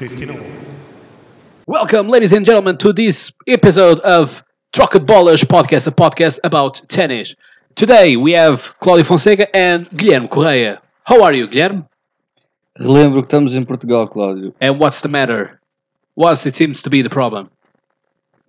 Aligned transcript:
15 0.00 0.30
all. 0.30 0.40
Welcome, 1.66 2.08
ladies 2.08 2.32
and 2.32 2.46
gentlemen, 2.46 2.78
to 2.78 2.90
this 2.90 3.30
episode 3.46 4.00
of 4.00 4.42
Troca 4.72 4.98
Bolas 4.98 5.44
podcast, 5.44 5.86
a 5.86 5.90
podcast 5.90 6.38
about 6.42 6.80
tennis. 6.88 7.34
Today 7.74 8.16
we 8.16 8.32
have 8.32 8.72
Claudio 8.80 9.04
Fonseca 9.04 9.54
and 9.54 9.90
Guilherme 9.90 10.30
Correia. 10.30 10.80
How 11.04 11.22
are 11.22 11.34
you, 11.34 11.46
Guilherme? 11.46 11.86
Relembro 12.78 13.20
que 13.20 13.28
estamos 13.28 13.54
em 13.54 13.62
Portugal, 13.62 14.08
Cláudio. 14.08 14.54
And 14.62 14.80
what's 14.80 15.02
the 15.02 15.10
matter? 15.10 15.60
What 16.14 16.46
it 16.46 16.54
seems 16.54 16.80
to 16.80 16.88
be 16.88 17.02
the 17.02 17.10
problem? 17.10 17.50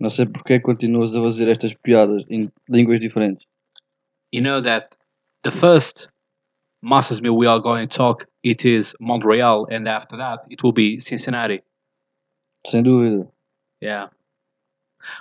Não 0.00 0.08
sei 0.08 0.24
porque 0.24 0.58
continuas 0.58 1.14
a 1.14 1.20
fazer 1.20 1.48
estas 1.48 1.74
piadas 1.74 2.24
em 2.30 2.50
línguas 2.66 2.98
diferentes. 2.98 3.44
You 4.32 4.40
know 4.40 4.62
that 4.62 4.96
the 5.42 5.50
first 5.50 6.08
Masters 6.80 7.20
Mill 7.20 7.36
we 7.36 7.46
are 7.46 7.60
going 7.60 7.86
to 7.86 7.94
talk 7.94 8.26
it 8.44 8.68
is 8.68 8.94
Montreal, 9.00 9.66
and 9.70 9.88
after 9.88 10.16
that 10.16 10.44
it 10.50 10.62
will 10.62 10.72
be 10.72 11.00
Cincinnati. 11.00 11.62
Sem 12.66 12.82
dúvida. 12.82 13.28
Yeah. 13.82 14.10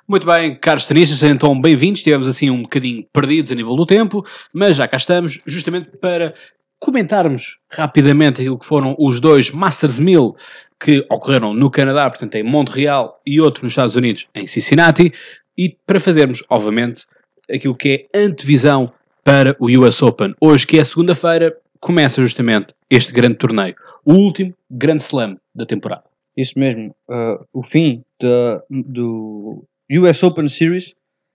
Muito 0.08 0.28
bem, 0.28 0.56
caros 0.56 0.86
tenistas, 0.86 1.24
então 1.24 1.60
bem-vindos. 1.60 2.00
Estivemos 2.00 2.28
assim 2.28 2.50
um 2.50 2.62
bocadinho 2.62 3.04
perdidos 3.12 3.52
a 3.52 3.56
nível 3.56 3.76
do 3.76 3.86
tempo, 3.86 4.26
mas 4.54 4.76
já 4.76 4.88
cá 4.88 4.98
estamos, 4.98 5.42
justamente 5.46 5.98
para 5.98 6.36
comentarmos 6.80 7.58
rapidamente 7.70 8.42
aquilo 8.42 8.58
que 8.58 8.66
foram 8.66 8.96
os 9.00 9.20
dois 9.20 9.52
Masters 9.52 10.00
1000 10.00 10.36
que 10.80 11.06
ocorreram 11.10 11.54
no 11.54 11.70
Canadá, 11.70 12.10
portanto 12.10 12.36
em 12.36 12.44
Montreal, 12.44 13.22
e 13.26 13.40
outro 13.40 13.64
nos 13.64 13.74
Estados 13.74 13.96
Unidos, 13.96 14.28
em 14.34 14.48
Cincinnati, 14.48 15.14
e 15.56 15.70
para 15.86 16.00
fazermos, 16.00 16.44
obviamente, 16.50 17.06
aquilo 17.50 17.76
que 17.76 18.08
é 18.12 18.20
antevisão 18.20 18.92
para 19.24 19.56
o 19.60 19.68
US 19.80 20.02
Open. 20.02 20.34
Hoje, 20.42 20.66
que 20.66 20.80
é 20.80 20.84
segunda-feira, 20.84 21.56
começa 21.82 22.22
justamente 22.22 22.74
este 22.90 23.12
grande 23.12 23.36
torneio, 23.38 23.76
o 24.06 24.14
último 24.14 24.54
grande 24.70 25.04
slam 25.04 25.38
da 25.54 25.66
temporada. 25.66 26.04
Isso 26.38 26.58
mesmo. 26.58 26.96
uh, 27.10 27.44
o 27.52 27.62
fim 27.62 28.04
da- 28.22 28.64
do 28.70 29.66
US 29.92 30.24
Open 30.24 30.48
Series, 30.48 30.94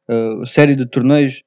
uh, 0.09 0.47
série 0.47 0.75
de 0.75 0.87
torneios, 0.87 1.43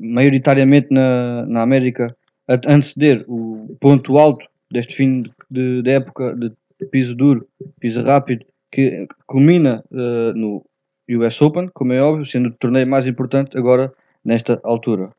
maioritariamente 0.00 0.88
na, 0.90 1.44
na 1.46 1.62
América, 1.62 2.06
a 2.48 2.54
anteceder 2.72 3.24
o 3.28 3.76
ponto 3.80 4.18
alto 4.18 4.46
deste 4.70 4.94
fim 4.94 5.24
de, 5.50 5.82
de 5.82 5.90
época 5.90 6.34
de 6.34 6.52
piso 6.90 7.14
duro, 7.14 7.46
piso 7.80 8.02
rápido, 8.02 8.44
que 8.70 9.06
culmina 9.26 9.84
uh, 9.90 10.32
no 10.34 10.64
US 11.10 11.42
Open, 11.42 11.68
como 11.74 11.92
é 11.92 12.00
óbvio, 12.00 12.24
sendo 12.24 12.48
o 12.48 12.52
torneio 12.52 12.86
mais 12.86 13.06
importante 13.06 13.58
agora 13.58 13.92
nesta 14.24 14.60
altura. 14.64 15.10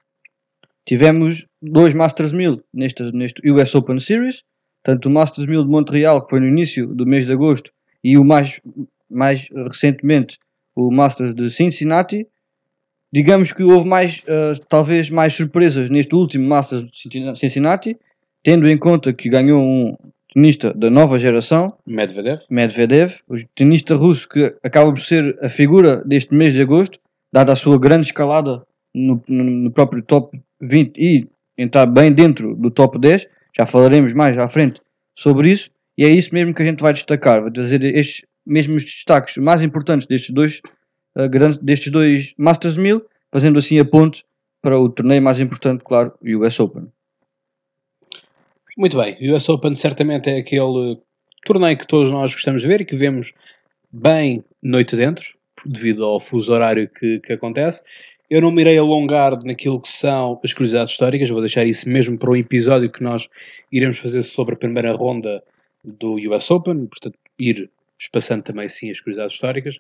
Tivemos 0.86 1.46
dois 1.62 1.94
Masters 1.94 2.34
1000 2.34 2.62
neste, 2.74 3.04
neste 3.12 3.50
US 3.52 3.74
Open 3.76 4.00
Series, 4.00 4.44
tanto 4.84 5.08
o 5.08 5.12
Masters 5.12 5.48
1000 5.48 5.64
de 5.64 5.70
Montreal, 5.70 6.24
que 6.24 6.30
foi 6.30 6.40
no 6.40 6.48
início 6.48 6.88
do 6.88 7.06
mês 7.06 7.26
de 7.26 7.32
agosto, 7.34 7.72
e 8.04 8.18
o 8.18 8.24
mais, 8.26 8.60
mais 9.10 9.48
recentemente 9.68 10.38
o 10.76 10.92
Masters 10.92 11.34
de 11.34 11.50
Cincinnati. 11.50 12.28
Digamos 13.14 13.52
que 13.54 13.64
houve 13.64 13.88
mais, 13.88 14.22
eh, 14.28 14.54
talvez 14.68 15.10
mais 15.10 15.34
surpresas 15.34 15.90
neste 15.90 16.14
último 16.16 16.48
Masters 16.50 16.84
de 16.92 17.36
Cincinnati, 17.40 17.98
tendo 18.44 18.68
em 18.68 18.78
conta 18.78 19.14
que 19.14 19.30
ganhou 19.30 19.62
um 19.64 19.96
tenista 20.34 20.74
da 20.74 20.90
nova 20.90 21.18
geração, 21.20 21.78
Medvedev. 21.86 22.42
Medvedev, 22.50 23.14
o 23.30 23.36
tenista 23.56 23.96
russo 23.96 24.28
que 24.28 24.54
acaba 24.64 24.92
por 24.92 25.00
ser 25.00 25.38
a 25.42 25.48
figura 25.48 25.98
deste 26.04 26.34
mês 26.34 26.54
de 26.54 26.62
agosto, 26.62 27.00
dada 27.32 27.54
a 27.54 27.56
sua 27.56 27.80
grande 27.80 28.08
escalada 28.08 28.64
no- 28.94 29.24
no 29.28 29.72
próprio 29.72 30.02
top 30.02 30.42
20 30.66 30.98
e 30.98 31.28
entrar 31.58 31.86
bem 31.86 32.12
dentro 32.12 32.56
do 32.56 32.72
top 32.72 33.00
10. 33.00 33.28
Já 33.58 33.66
falaremos 33.66 34.14
mais 34.14 34.38
à 34.38 34.48
frente 34.48 34.82
sobre 35.18 35.52
isso. 35.52 35.70
E 35.98 36.06
é 36.06 36.10
isso 36.10 36.34
mesmo 36.34 36.54
que 36.54 36.62
a 36.62 36.66
gente 36.66 36.82
vai 36.82 36.94
destacar. 36.94 37.42
Vou 37.42 37.52
trazer 37.52 37.84
estes 37.84 38.26
mesmos 38.46 38.84
destaques 38.84 39.38
mais 39.38 39.62
importantes 39.62 40.08
destes 40.08 40.32
dois, 40.32 40.62
eh, 41.16 41.28
grandes, 41.28 41.58
destes 41.58 41.92
dois 41.92 42.34
Masters 42.38 42.78
1000, 42.78 43.06
fazendo 43.32 43.60
assim 43.60 43.80
a 43.80 43.86
ponte 43.86 44.26
para 44.62 44.80
o 44.80 44.90
torneio 44.90 45.22
mais 45.22 45.40
importante, 45.40 45.84
claro, 45.84 46.14
o 46.22 46.40
US 46.40 46.60
Open. 46.60 46.88
Muito 48.78 48.98
bem, 48.98 49.18
o 49.22 49.36
US 49.36 49.48
Open 49.50 49.76
certamente 49.76 50.30
é 50.30 50.38
aquele 50.38 50.98
torneio 51.46 51.78
que 51.78 51.86
todos 51.86 52.12
nós 52.12 52.34
gostamos 52.34 52.62
de 52.62 52.68
ver 52.68 52.82
e 52.82 52.86
que 52.86 52.96
vemos 52.96 53.34
bem 53.92 54.44
noite 54.62 54.96
dentro, 54.96 55.36
devido 55.66 56.04
ao 56.06 56.20
fuso 56.20 56.54
horário 56.54 56.90
que, 56.90 57.20
que 57.20 57.34
acontece. 57.34 57.84
Eu 58.30 58.42
não 58.42 58.52
me 58.52 58.62
irei 58.62 58.78
alongar 58.78 59.38
naquilo 59.46 59.82
que 59.82 59.90
são 59.90 60.40
as 60.44 60.54
curiosidades 60.54 60.94
históricas, 60.94 61.30
vou 61.30 61.42
deixar 61.42 61.66
isso 61.66 61.88
mesmo 61.88 62.18
para 62.18 62.32
um 62.32 62.36
episódio 62.36 62.92
que 62.92 63.04
nós 63.04 63.28
iremos 63.72 63.98
fazer 63.98 64.24
sobre 64.24 64.56
a 64.56 64.58
primeira 64.58 64.94
ronda 64.94 65.44
do 65.84 66.16
US 66.32 66.50
Open, 66.50 66.88
portanto, 66.88 67.18
ir 67.38 67.70
espaçando 68.00 68.44
também 68.44 68.70
sim 68.70 68.90
as 68.90 69.00
curiosidades 69.00 69.34
históricas, 69.34 69.78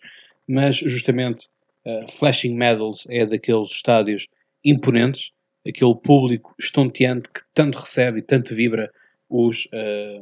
mas 0.48 0.76
justamente 0.76 1.48
uh, 1.86 2.12
Flashing 2.12 2.56
Medals 2.56 3.08
é 3.10 3.26
daqueles 3.26 3.72
estádios 3.72 4.28
imponentes, 4.64 5.32
aquele 5.68 5.96
público 5.96 6.54
estonteante 6.60 7.30
que 7.30 7.42
tanto 7.54 7.80
recebe 7.80 8.20
e 8.20 8.22
tanto 8.22 8.54
vibra 8.54 8.92
os, 9.30 9.68
eh, 9.72 10.22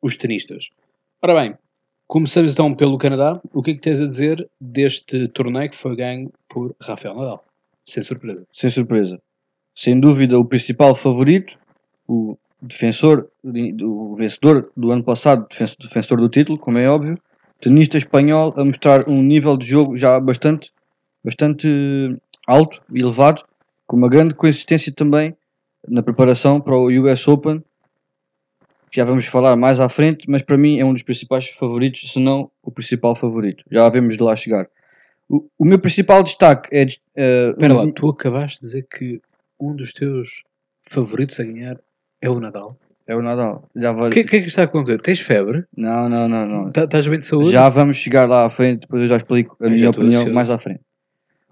os 0.00 0.16
tenistas. 0.16 0.68
Ora 1.20 1.34
bem, 1.34 1.54
começamos 2.06 2.52
então 2.52 2.74
pelo 2.74 2.98
Canadá. 2.98 3.40
O 3.52 3.62
que 3.62 3.72
é 3.72 3.74
que 3.74 3.80
tens 3.80 4.00
a 4.00 4.06
dizer 4.06 4.48
deste 4.60 5.28
torneio 5.28 5.70
que 5.70 5.76
foi 5.76 5.96
ganho 5.96 6.32
por 6.48 6.74
Rafael 6.80 7.14
Nadal? 7.14 7.44
Sem 7.86 8.02
surpresa. 8.02 8.46
sem 8.52 8.70
surpresa. 8.70 9.20
Sem 9.74 9.98
dúvida, 9.98 10.38
o 10.38 10.44
principal 10.44 10.94
favorito, 10.94 11.58
o 12.06 12.36
defensor, 12.60 13.28
o 13.42 14.14
vencedor 14.14 14.70
do 14.76 14.92
ano 14.92 15.02
passado, 15.02 15.46
defen- 15.50 15.74
defensor 15.80 16.18
do 16.20 16.28
título, 16.28 16.58
como 16.58 16.78
é 16.78 16.88
óbvio, 16.88 17.18
tenista 17.60 17.96
espanhol 17.98 18.52
a 18.56 18.64
mostrar 18.64 19.08
um 19.08 19.22
nível 19.22 19.56
de 19.56 19.66
jogo 19.66 19.96
já 19.96 20.20
bastante, 20.20 20.72
bastante 21.24 21.66
alto 22.46 22.80
e 22.92 23.00
elevado, 23.00 23.42
com 23.86 23.96
uma 23.96 24.08
grande 24.08 24.34
consistência 24.34 24.92
também 24.94 25.36
na 25.88 26.02
preparação 26.02 26.60
para 26.60 26.76
o 26.76 26.86
US 26.88 27.26
Open. 27.26 27.62
que 28.90 28.96
Já 28.96 29.04
vamos 29.04 29.26
falar 29.26 29.56
mais 29.56 29.80
à 29.80 29.88
frente, 29.88 30.28
mas 30.28 30.42
para 30.42 30.58
mim 30.58 30.78
é 30.78 30.84
um 30.84 30.92
dos 30.92 31.02
principais 31.02 31.48
favoritos, 31.50 32.12
se 32.12 32.20
não 32.20 32.50
o 32.62 32.70
principal 32.70 33.16
favorito. 33.16 33.64
Já 33.70 33.86
havemos 33.86 34.16
de 34.16 34.22
lá 34.22 34.36
chegar. 34.36 34.68
O, 35.28 35.48
o 35.58 35.64
meu 35.64 35.78
principal 35.78 36.22
destaque 36.22 36.68
é. 36.72 36.86
eh, 37.16 37.50
Espera 37.50 37.74
lá, 37.74 37.82
um- 37.82 37.92
tu 37.92 38.08
acabaste 38.08 38.60
de 38.60 38.66
dizer 38.66 38.86
que 38.90 39.20
um 39.60 39.74
dos 39.74 39.92
teus 39.92 40.42
favoritos 40.84 41.38
a 41.40 41.44
ganhar 41.44 41.76
é 42.20 42.28
o 42.28 42.38
Nadal. 42.40 42.76
É 43.06 43.16
o 43.16 43.22
Nadal. 43.22 43.68
Já 43.74 43.92
vai... 43.92 44.08
O 44.08 44.12
que, 44.12 44.20
o 44.20 44.26
que 44.26 44.36
é 44.36 44.40
que 44.40 44.46
está 44.46 44.62
a 44.62 44.64
acontecer? 44.64 45.00
Tens 45.00 45.20
febre? 45.20 45.64
Não, 45.76 46.08
não, 46.08 46.28
não, 46.28 46.46
não. 46.46 46.70
Tá- 46.72 46.84
Estás 46.84 47.06
bem 47.08 47.18
de 47.18 47.26
saúde? 47.26 47.50
Já 47.50 47.68
vamos 47.68 47.96
chegar 47.96 48.28
lá 48.28 48.46
à 48.46 48.50
frente, 48.50 48.80
depois 48.82 49.02
eu 49.02 49.08
já 49.08 49.16
explico 49.16 49.56
a 49.60 49.66
Eu 49.66 49.70
minha 49.72 49.90
opinião 49.90 50.20
ansioso. 50.20 50.34
mais 50.34 50.50
à 50.50 50.58
frente. 50.58 50.80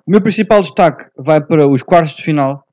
O 0.06 0.10
meu 0.10 0.20
principal 0.20 0.60
destaque 0.62 1.06
vai 1.16 1.40
para 1.40 1.66
os 1.66 1.82
quartos 1.82 2.14
de 2.14 2.22
final, 2.22 2.64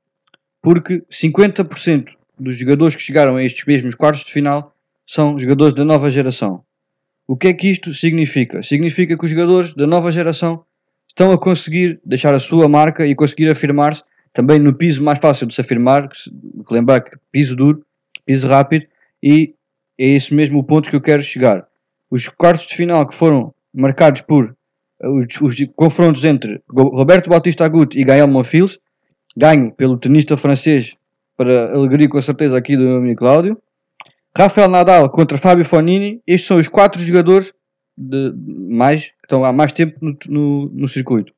porque 0.62 1.02
50% 1.10 2.12
dos 2.38 2.56
jogadores 2.56 2.94
que 2.94 3.02
chegaram 3.02 3.36
a 3.36 3.42
estes 3.44 3.64
mesmos 3.64 3.94
quartos 3.94 4.24
de 4.24 4.32
final 4.32 4.72
são 5.06 5.38
jogadores 5.38 5.74
da 5.74 5.84
nova 5.84 6.10
geração. 6.10 6.62
O 7.26 7.36
que 7.36 7.48
é 7.48 7.52
que 7.52 7.68
isto 7.68 7.92
significa? 7.92 8.62
Significa 8.62 9.16
que 9.16 9.24
os 9.24 9.30
jogadores 9.30 9.72
da 9.74 9.86
nova 9.86 10.10
geração 10.12 10.64
estão 11.18 11.32
a 11.32 11.38
conseguir 11.38 12.00
deixar 12.04 12.32
a 12.32 12.38
sua 12.38 12.68
marca 12.68 13.04
e 13.04 13.12
conseguir 13.12 13.50
afirmar-se 13.50 14.04
também 14.32 14.60
no 14.60 14.72
piso 14.72 15.02
mais 15.02 15.18
fácil 15.18 15.48
de 15.48 15.54
se 15.54 15.60
afirmar, 15.60 16.08
que 16.08 16.16
se- 16.16 16.30
que 16.30 16.72
lembrar 16.72 17.00
que 17.00 17.16
piso 17.32 17.56
duro, 17.56 17.84
piso 18.24 18.46
rápido, 18.46 18.86
e 19.20 19.52
é 19.98 20.04
esse 20.06 20.32
mesmo 20.32 20.60
o 20.60 20.62
ponto 20.62 20.88
que 20.88 20.94
eu 20.94 21.00
quero 21.00 21.20
chegar. 21.20 21.66
Os 22.08 22.28
quartos 22.28 22.68
de 22.68 22.76
final 22.76 23.04
que 23.04 23.16
foram 23.16 23.52
marcados 23.74 24.20
por 24.20 24.54
uh, 25.02 25.08
os, 25.18 25.26
os 25.40 25.56
confrontos 25.74 26.24
entre 26.24 26.62
Roberto 26.72 27.28
Bautista 27.28 27.64
Agut 27.64 27.98
e 27.98 28.04
Gael 28.04 28.28
Monfils, 28.28 28.78
ganho 29.36 29.72
pelo 29.72 29.98
tenista 29.98 30.36
francês, 30.36 30.94
para 31.36 31.72
alegria 31.72 32.08
com 32.08 32.22
certeza 32.22 32.56
aqui 32.56 32.76
do 32.76 32.84
meu 32.84 32.96
amigo 32.98 33.18
Cláudio. 33.18 33.58
Rafael 34.36 34.68
Nadal 34.68 35.10
contra 35.10 35.36
Fábio 35.36 35.64
Fonini, 35.64 36.22
estes 36.24 36.46
são 36.46 36.58
os 36.58 36.68
quatro 36.68 37.02
jogadores 37.02 37.52
de, 37.98 38.32
mais, 38.70 39.12
estão 39.24 39.44
há 39.44 39.52
mais 39.52 39.72
tempo 39.72 39.98
no, 40.00 40.16
no, 40.28 40.68
no 40.68 40.88
circuito. 40.88 41.32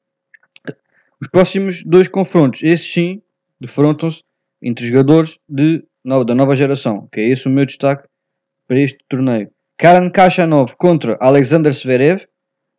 Os 1.21 1.29
próximos 1.29 1.83
dois 1.85 2.09
confrontos, 2.09 2.63
esses 2.63 2.93
sim, 2.93 3.23
defrontam-se 3.61 4.23
entre 4.63 4.87
jogadores 4.87 5.39
de, 5.49 5.83
no- 6.05 6.25
da 6.25 6.35
nova 6.35 6.55
geração, 6.55 7.09
que 7.13 7.21
é 7.21 7.29
esse 7.29 7.47
o 7.47 7.51
meu 7.51 7.65
destaque 7.67 8.07
para 8.69 8.79
este 8.81 8.99
torneio. 9.09 9.51
Karen 9.77 10.11
Khachanov 10.11 10.75
contra 10.77 11.17
Alexander 11.21 11.73
Zverev, 11.73 12.27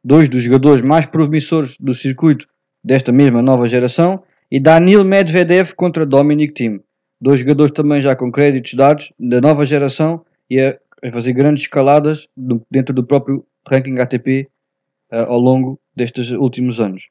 dois 0.04 0.30
dos 0.30 0.42
jogadores 0.44 0.82
mais 0.82 1.06
promissores 1.06 1.76
do 1.80 1.94
circuito 1.94 2.48
desta 2.84 3.12
mesma 3.12 3.42
nova 3.42 3.68
geração, 3.68 4.24
e 4.50 4.60
Danil 4.60 5.06
Medvedev 5.06 5.74
contra 5.76 6.06
Dominic 6.06 6.54
Thiem, 6.54 6.82
dois 7.20 7.40
jogadores 7.40 7.72
também 7.72 8.02
já 8.02 8.16
com 8.16 8.32
créditos 8.32 8.74
dados 8.74 9.12
da 9.20 9.40
nova 9.40 9.66
geração 9.66 10.26
e 10.50 10.60
a, 10.60 10.78
fazer 11.12 11.34
grandes 11.34 11.64
escaladas 11.64 12.28
dentro 12.70 12.94
do 12.94 13.04
próprio 13.04 13.46
ranking 13.70 14.00
ATP 14.00 14.50
eh, 15.12 15.26
ao 15.28 15.40
longo 15.40 15.80
destes 15.96 16.32
últimos 16.32 16.80
anos. 16.80 17.10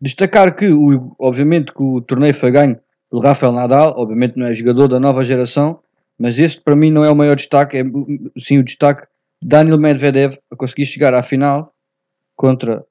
Destacar 0.00 0.54
que, 0.54 0.68
o- 0.68 1.14
obviamente, 1.18 1.72
que 1.72 1.82
o 1.82 2.00
torneio 2.00 2.34
foi 2.34 2.50
ganho 2.50 2.78
pelo 3.10 3.22
Rafael 3.22 3.52
Nadal, 3.52 3.94
obviamente 3.96 4.36
não 4.38 4.46
é 4.46 4.54
jogador 4.54 4.88
da 4.88 4.98
nova 4.98 5.22
geração, 5.22 5.80
mas 6.18 6.38
este 6.38 6.60
para 6.60 6.74
mim 6.76 6.90
não 6.90 7.04
é 7.04 7.10
o 7.10 7.16
maior 7.16 7.36
destaque, 7.36 7.78
é 7.78 7.84
sim 8.38 8.58
o 8.58 8.64
destaque 8.64 9.06
Daniel 9.40 9.78
Medvedev 9.78 10.36
a 10.50 10.56
conseguir 10.56 10.86
chegar 10.86 11.14
à 11.14 11.22
final 11.22 11.72
contra 12.36 12.84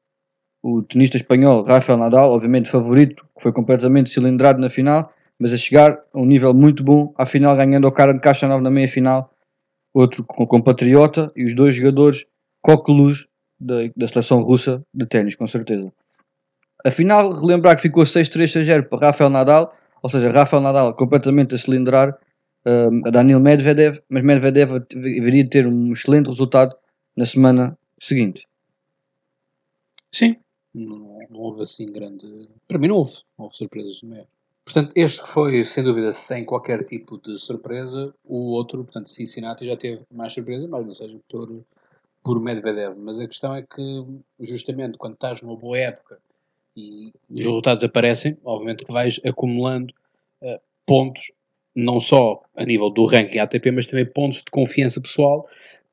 o 0.63 0.81
tenista 0.83 1.18
espanhol 1.18 1.63
Rafael 1.63 1.98
Nadal, 1.98 2.31
obviamente 2.31 2.69
favorito, 2.69 3.25
que 3.36 3.42
foi 3.42 3.51
completamente 3.51 4.10
cilindrado 4.10 4.60
na 4.60 4.69
final, 4.69 5.12
mas 5.39 5.54
a 5.54 5.57
chegar 5.57 6.00
a 6.13 6.19
um 6.19 6.25
nível 6.25 6.54
muito 6.54 6.83
bom, 6.83 7.13
à 7.18 7.25
final 7.25 7.56
ganhando 7.56 7.86
ao 7.88 7.92
cara 7.92 8.13
de 8.13 8.19
caixa 8.19 8.48
9 8.48 8.62
na 8.63 8.69
meia 8.69 8.88
final, 8.88 9.33
outro 9.94 10.24
compatriota 10.24 11.31
e 11.36 11.44
os 11.45 11.56
dois 11.56 11.74
jogadores 11.75 12.25
coqueluche 12.61 13.27
da, 13.59 13.75
da 13.95 14.07
seleção 14.07 14.39
russa 14.41 14.83
de 14.93 15.05
ténis, 15.05 15.35
com 15.35 15.47
certeza. 15.47 15.91
Afinal, 16.85 17.31
relembrar 17.31 17.75
que 17.75 17.83
ficou 17.83 18.03
6-3-6-0 18.03 18.89
para 18.89 19.07
Rafael 19.07 19.29
Nadal, 19.29 19.75
ou 20.01 20.09
seja, 20.09 20.29
Rafael 20.29 20.61
Nadal 20.61 20.95
completamente 20.95 21.53
a 21.53 21.57
cilindrar 21.57 22.17
um, 22.65 23.07
a 23.07 23.11
Daniel 23.11 23.39
Medvedev, 23.39 23.99
mas 24.09 24.23
Medvedev 24.23 24.79
deveria 24.89 25.47
ter 25.47 25.67
um 25.67 25.91
excelente 25.91 26.27
resultado 26.27 26.75
na 27.15 27.25
semana 27.25 27.77
seguinte. 27.99 28.47
Sim, 30.11 30.37
não, 30.73 31.19
não 31.29 31.39
houve 31.39 31.63
assim 31.63 31.85
grande. 31.85 32.49
Para 32.67 32.77
mim, 32.77 32.87
não 32.87 32.95
houve, 32.97 33.19
não 33.37 33.45
houve 33.45 33.55
surpresas, 33.55 34.01
não 34.03 34.17
é? 34.17 34.25
Portanto, 34.63 34.91
este 34.95 35.27
foi, 35.27 35.63
sem 35.63 35.83
dúvida, 35.83 36.11
sem 36.11 36.45
qualquer 36.45 36.83
tipo 36.83 37.17
de 37.17 37.37
surpresa. 37.37 38.13
O 38.23 38.51
outro, 38.51 38.83
portanto, 38.83 39.09
Cincinnati, 39.09 39.65
já 39.65 39.75
teve 39.75 40.01
mais 40.13 40.33
surpresa, 40.33 40.67
mas 40.67 40.85
não 40.85 40.93
seja 40.93 41.19
por, 41.29 41.63
por 42.23 42.41
Medvedev. 42.41 42.95
Mas 42.97 43.19
a 43.19 43.27
questão 43.27 43.56
é 43.56 43.62
que, 43.62 44.06
justamente, 44.39 44.97
quando 44.97 45.13
estás 45.13 45.41
numa 45.41 45.56
boa 45.56 45.77
época 45.77 46.19
e 46.75 47.12
os 47.29 47.39
resultados 47.39 47.83
aparecem, 47.83 48.38
obviamente 48.44 48.85
que 48.85 48.91
vais 48.91 49.19
acumulando 49.25 49.94
uh, 50.41 50.59
pontos, 50.85 51.31
não 51.75 52.00
só 52.00 52.41
a 52.56 52.65
nível 52.65 52.89
do 52.89 53.06
ranking 53.06 53.39
ATP, 53.39 53.71
mas 53.71 53.85
também 53.85 54.06
pontos 54.06 54.39
de 54.39 54.51
confiança 54.51 55.01
pessoal 55.01 55.47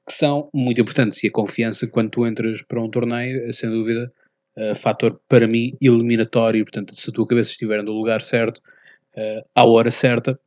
que 0.07 0.15
são 0.15 0.49
muito 0.53 0.81
importantes. 0.81 1.23
E 1.23 1.29
a 1.29 1.31
confiança, 1.31 1.87
quando 1.87 2.11
tu 2.11 2.27
entras 2.27 2.63
para 2.63 2.81
um 2.81 2.89
torneio, 2.89 3.49
é 3.49 3.53
sem 3.53 3.71
dúvida 3.71 4.13
uh, 4.57 4.75
fator 4.75 5.21
para 5.29 5.47
mim 5.47 5.77
eliminatório. 5.81 6.65
Portanto, 6.65 6.95
se 6.95 7.11
a 7.11 7.13
tua 7.13 7.27
cabeça 7.27 7.51
estiver 7.51 7.83
no 7.83 7.93
lugar 7.93 8.23
certo, 8.23 8.59
uh, 9.17 9.45
à 9.55 9.67
hora 9.67 9.91
certa, 9.91 10.39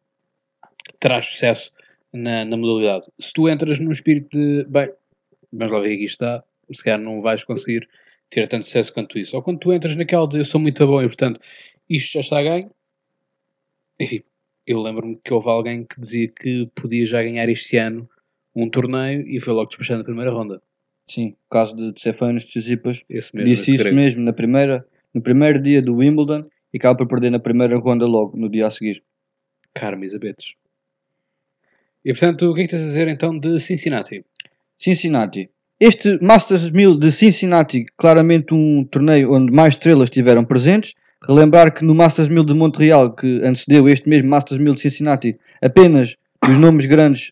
terás 1.00 1.26
sucesso 1.26 1.72
na, 2.12 2.44
na, 2.44 2.58
modalidade. 2.58 3.08
Se 3.20 3.32
tu 3.34 3.48
entras 3.48 3.80
num 3.80 3.92
espírito 3.92 4.30
de, 4.38 4.66
bem, 4.66 4.92
lá 5.54 5.80
ver 5.80 5.94
aqui 5.94 6.06
está, 6.06 6.44
se 6.72 6.84
calhar 6.84 7.00
não 7.00 7.22
vais 7.22 7.44
conseguir 7.44 7.88
ter 8.30 8.48
tanto 8.48 8.66
sucesso 8.66 8.94
quanto 8.94 9.20
isso. 9.20 9.36
Ou 9.36 9.44
quando 9.44 9.60
tu 9.60 9.74
entras 9.74 9.96
naquela 9.96 10.28
de 10.28 10.40
eu 10.40 10.46
sou 10.46 10.60
muito 10.60 10.86
bom 10.86 11.02
e 11.02 11.08
portanto 11.08 11.40
isto 11.90 12.14
já 12.14 12.20
está 12.22 12.40
a 12.40 12.44
ganho, 12.44 12.72
enfim, 14.00 14.24
eu 14.66 14.82
lembro-me 14.82 15.20
que 15.24 15.34
houve 15.34 15.50
alguém 15.50 15.84
que 15.84 16.00
dizia 16.00 16.28
que 16.28 16.70
podia 16.74 17.06
já 17.06 17.22
ganhar 17.22 17.50
este 17.50 17.78
ano 17.78 18.10
um 18.56 18.70
torneio 18.70 19.28
e 19.28 19.40
foi 19.40 19.54
logo 19.54 19.68
despachado 19.68 20.00
na 20.00 20.06
primeira 20.06 20.32
ronda. 20.32 20.62
Sim, 21.08 21.36
o 21.46 21.50
caso 21.50 21.76
de 21.76 22.00
Stefanos 22.00 22.46
Tsitsipas 22.46 23.04
mesmo, 23.10 23.44
disse 23.44 23.76
isso 23.76 23.92
mesmo 23.92 24.24
na 24.24 24.34
primeira, 24.34 24.86
no 25.14 25.22
primeiro 25.22 25.62
dia 25.62 25.82
do 25.82 25.96
Wimbledon 25.96 26.46
e 26.74 26.78
acaba 26.78 26.98
por 26.98 27.08
perder 27.08 27.32
na 27.32 27.40
primeira 27.40 27.78
ronda 27.78 28.06
logo, 28.06 28.38
no 28.38 28.50
dia 28.50 28.68
a 28.68 28.70
seguir. 28.70 29.04
Carme 29.74 30.06
Isabetes. 30.06 30.56
E 32.04 32.12
portanto, 32.12 32.50
o 32.50 32.56
que 32.56 32.62
é 32.62 32.64
que 32.64 32.70
tens 32.70 32.82
a 32.82 32.86
dizer 32.86 33.08
então 33.08 33.38
de 33.38 33.60
Cincinnati? 33.60 34.26
Cincinnati. 34.82 35.50
Este 35.80 36.18
Masters 36.22 36.72
1000 36.72 36.98
de 36.98 37.12
Cincinnati, 37.12 37.86
claramente 37.98 38.54
um 38.54 38.84
torneio 38.84 39.32
onde 39.32 39.52
mais 39.52 39.76
estrelas 39.76 40.06
estiveram 40.06 40.44
presentes. 40.44 40.94
Relembrar 41.28 41.72
que 41.72 41.86
no 41.86 41.94
Masters 41.94 42.30
1000 42.30 42.44
de 42.44 42.54
Montreal, 42.56 43.16
que 43.16 43.42
antecedeu 43.46 43.88
este 43.88 44.10
mesmo 44.10 44.30
Masters 44.30 44.60
1000 44.60 44.74
de 44.74 44.82
Cincinnati, 44.82 45.40
apenas 45.62 46.16
os 46.44 46.58
nomes 46.58 46.88
grandes 46.88 47.32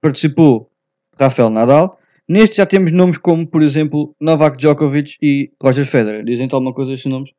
participou 0.00 0.70
Rafael 1.18 1.50
Nadal. 1.50 1.98
Neste 2.28 2.58
já 2.58 2.66
temos 2.66 2.92
nomes 2.92 3.18
como, 3.18 3.44
por 3.44 3.62
exemplo, 3.62 4.14
Novak 4.20 4.56
Djokovic 4.56 5.16
e 5.20 5.50
Roger 5.60 5.86
Federer. 5.86 6.24
Dizem-te 6.24 6.54
alguma 6.54 6.72
coisa 6.72 6.92
destes 6.92 7.10
nomes? 7.10 7.30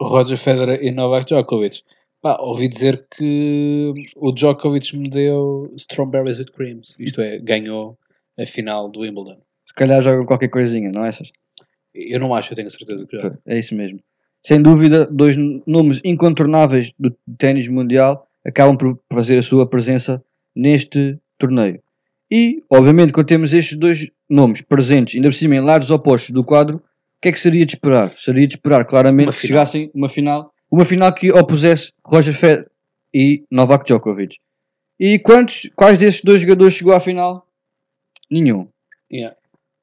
Roger 0.00 0.38
Federer 0.38 0.82
e 0.82 0.90
Novak 0.90 1.26
Djokovic. 1.26 1.82
Pá, 2.22 2.38
ouvi 2.40 2.68
dizer 2.68 3.06
que 3.14 3.92
o 4.16 4.32
Djokovic 4.32 4.96
me 4.96 5.10
deu 5.10 5.70
Strawberries 5.76 6.38
with 6.38 6.52
Creams. 6.54 6.94
Isto 6.98 7.20
é, 7.20 7.36
ganhou 7.36 7.98
a 8.38 8.46
final 8.46 8.88
do 8.90 9.00
Wimbledon. 9.00 9.38
Se 9.66 9.74
calhar 9.74 10.02
jogam 10.02 10.24
qualquer 10.26 10.48
coisinha, 10.48 10.90
não 10.90 11.04
é? 11.04 11.10
Eu 11.94 12.18
não 12.20 12.34
acho, 12.34 12.52
eu 12.52 12.56
tenho 12.56 12.68
a 12.68 12.70
certeza 12.70 13.06
que 13.06 13.16
já. 13.16 13.36
É 13.46 13.58
isso 13.58 13.74
mesmo. 13.74 14.00
Sem 14.46 14.60
dúvida, 14.60 15.06
dois 15.06 15.36
nomes 15.66 16.00
incontornáveis 16.04 16.92
do 16.98 17.10
ténis 17.38 17.66
mundial 17.68 18.26
acabam 18.44 18.76
por 18.76 18.98
fazer 19.12 19.38
a 19.38 19.42
sua 19.42 19.66
presença 19.66 20.22
neste 20.54 21.18
torneio. 21.38 21.80
E, 22.30 22.62
obviamente, 22.70 23.12
quando 23.12 23.26
temos 23.26 23.54
estes 23.54 23.78
dois 23.78 24.10
nomes 24.28 24.60
presentes, 24.60 25.14
ainda 25.14 25.28
por 25.28 25.34
cima 25.34 25.56
em 25.56 25.60
lados 25.60 25.90
opostos 25.90 26.30
do 26.30 26.44
quadro, 26.44 26.76
o 26.78 26.82
que 27.22 27.28
é 27.28 27.32
que 27.32 27.38
seria 27.38 27.64
de 27.64 27.74
esperar? 27.74 28.12
Seria 28.18 28.46
de 28.46 28.54
esperar 28.56 28.84
claramente 28.84 29.28
Uma 29.28 29.32
que 29.32 29.40
final. 29.40 29.64
chegassem 29.66 29.90
uma 29.94 30.08
final, 30.08 30.52
uma 30.70 30.84
final 30.84 31.12
que 31.12 31.32
opusesse 31.32 31.92
Roger 32.04 32.34
Federer 32.34 32.68
e 33.14 33.44
Novak 33.50 33.84
Djokovic. 33.86 34.36
E 35.00 35.18
quantos, 35.18 35.70
quais 35.74 35.96
desses 35.96 36.22
dois 36.22 36.40
jogadores 36.40 36.74
chegou 36.74 36.92
à 36.92 37.00
final? 37.00 37.46
Nenhum. 38.30 38.68
Yeah. 39.12 39.36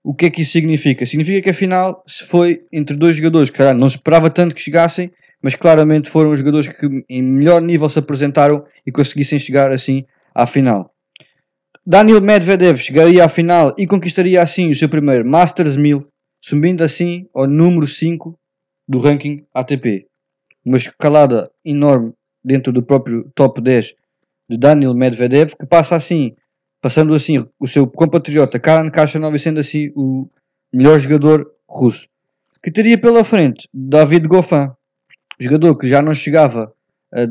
O 0.04 0.14
que 0.14 0.26
é 0.26 0.30
que 0.30 0.42
isso 0.42 0.52
significa? 0.52 1.06
Significa 1.06 1.42
que 1.42 1.50
a 1.50 1.54
final 1.54 2.04
se 2.08 2.24
foi 2.26 2.66
entre 2.72 2.96
dois 2.96 3.16
jogadores 3.16 3.50
que 3.50 3.58
caralho, 3.58 3.78
não 3.78 3.90
se 3.90 3.98
esperava 3.98 4.30
tanto 4.30 4.56
que 4.56 4.62
chegassem, 4.62 5.12
mas 5.42 5.56
claramente 5.56 6.10
foram 6.10 6.32
os 6.32 6.40
jogadores 6.40 6.68
que 6.68 7.06
em 7.10 7.22
melhor 7.22 7.62
nível 7.62 7.88
se 7.88 8.00
apresentaram 8.00 8.66
e 8.86 8.92
conseguissem 8.92 9.40
chegar 9.40 9.72
assim 9.72 10.06
à 10.34 10.48
final. 10.48 10.92
Daniel 11.86 12.22
Medvedev 12.22 12.78
chegaria 12.78 13.26
à 13.26 13.30
final 13.30 13.74
e 13.78 13.88
conquistaria 13.88 14.42
assim 14.42 14.70
o 14.70 14.76
seu 14.76 14.88
primeiro 14.88 15.28
Masters 15.28 15.78
1000, 15.78 16.08
subindo 16.40 16.84
assim 16.84 17.28
ao 17.34 17.48
número 17.48 17.88
5 17.88 18.38
do 18.88 19.00
ranking 19.00 19.46
ATP. 19.54 20.08
Uma 20.64 20.78
escalada 20.78 21.50
enorme 21.66 22.14
dentro 22.44 22.72
do 22.72 22.84
próprio 22.84 23.32
top 23.34 23.62
10 23.62 23.96
de 24.50 24.58
Daniel 24.58 24.94
Medvedev, 24.94 25.56
que 25.56 25.66
passa 25.66 25.96
assim, 25.96 26.36
passando 26.82 27.14
assim 27.14 27.46
o 27.60 27.68
seu 27.68 27.88
compatriota 27.88 28.60
Karen 28.60 28.90
Khachanov 28.90 29.36
e 29.36 29.40
sendo 29.40 29.60
assim 29.60 29.92
o 29.96 30.28
melhor 30.74 31.00
jogador 31.00 31.50
russo. 31.70 32.08
Que 32.64 32.72
teria 32.72 32.98
pela 33.00 33.24
frente 33.24 33.68
David 33.74 34.28
Goffin, 34.28 34.70
jogador 35.40 35.76
que 35.78 35.88
já 35.88 36.02
não 36.02 36.14
chegava 36.14 36.74
a, 37.14 37.22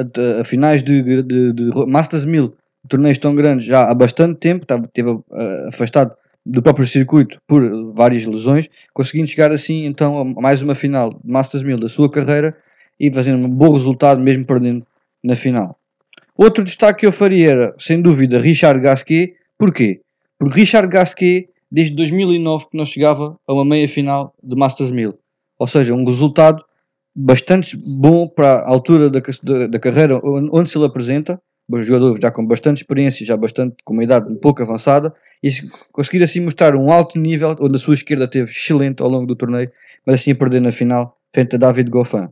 a- 0.00 0.40
a 0.40 0.44
finais 0.44 0.82
de, 0.82 1.22
de- 1.22 1.52
de 1.52 1.70
Masters 1.86 2.24
1000, 2.24 2.54
torneios 2.88 3.18
tão 3.18 3.34
grandes 3.34 3.66
já 3.66 3.90
há 3.90 3.94
bastante 3.94 4.38
tempo, 4.38 4.64
esteve 4.64 5.18
ah, 5.32 5.68
afastado 5.68 6.14
do 6.46 6.62
próprio 6.62 6.86
circuito 6.86 7.38
por 7.46 7.92
várias 7.92 8.24
lesões, 8.24 8.68
conseguindo 8.94 9.28
chegar 9.28 9.52
assim 9.52 9.84
então 9.84 10.18
a 10.18 10.24
mais 10.40 10.62
uma 10.62 10.74
final 10.74 11.10
de 11.10 11.18
Masters 11.30 11.62
1000 11.62 11.78
da 11.78 11.88
sua 11.88 12.10
carreira 12.10 12.56
e 12.98 13.12
fazendo 13.12 13.46
um 13.46 13.50
bom 13.50 13.72
resultado 13.74 14.20
mesmo 14.20 14.46
perdendo 14.46 14.86
na 15.22 15.36
final. 15.36 15.77
Outro 16.38 16.62
destaque 16.62 17.00
que 17.00 17.06
eu 17.06 17.10
faria 17.10 17.50
era, 17.50 17.74
sem 17.80 18.00
dúvida, 18.00 18.38
Richard 18.38 18.80
Gasquet. 18.80 19.34
Porquê? 19.58 20.02
Porque 20.38 20.60
Richard 20.60 20.86
Gasquet, 20.86 21.48
desde 21.68 21.96
2009 21.96 22.66
que 22.70 22.76
não 22.76 22.86
chegava 22.86 23.36
a 23.44 23.52
uma 23.52 23.64
meia 23.64 23.88
final 23.88 24.32
de 24.40 24.54
Masters 24.54 24.92
1000. 24.92 25.18
Ou 25.58 25.66
seja, 25.66 25.92
um 25.92 26.04
resultado 26.04 26.64
bastante 27.12 27.76
bom 27.76 28.28
para 28.28 28.60
a 28.60 28.68
altura 28.68 29.10
da, 29.10 29.20
da, 29.42 29.66
da 29.66 29.78
carreira 29.80 30.20
onde 30.22 30.70
se 30.70 30.78
ele 30.78 30.86
apresenta. 30.86 31.42
Um 31.68 31.82
jogador 31.82 32.16
já 32.22 32.30
com 32.30 32.46
bastante 32.46 32.78
experiência, 32.78 33.26
já 33.26 33.36
bastante 33.36 33.74
com 33.84 33.92
uma 33.92 34.04
idade 34.04 34.30
um 34.30 34.36
pouco 34.36 34.62
avançada. 34.62 35.12
E 35.42 35.50
se 35.50 35.68
conseguir 35.90 36.22
assim 36.22 36.40
mostrar 36.40 36.76
um 36.76 36.92
alto 36.92 37.18
nível, 37.18 37.56
onde 37.60 37.74
a 37.74 37.80
sua 37.80 37.94
esquerda 37.94 38.28
teve 38.28 38.48
excelente 38.48 39.02
ao 39.02 39.08
longo 39.08 39.26
do 39.26 39.34
torneio, 39.34 39.72
mas 40.06 40.20
assim 40.20 40.30
a 40.30 40.36
perder 40.36 40.60
na 40.60 40.70
final 40.70 41.18
frente 41.34 41.56
a 41.56 41.58
David 41.58 41.90
Goffin. 41.90 42.28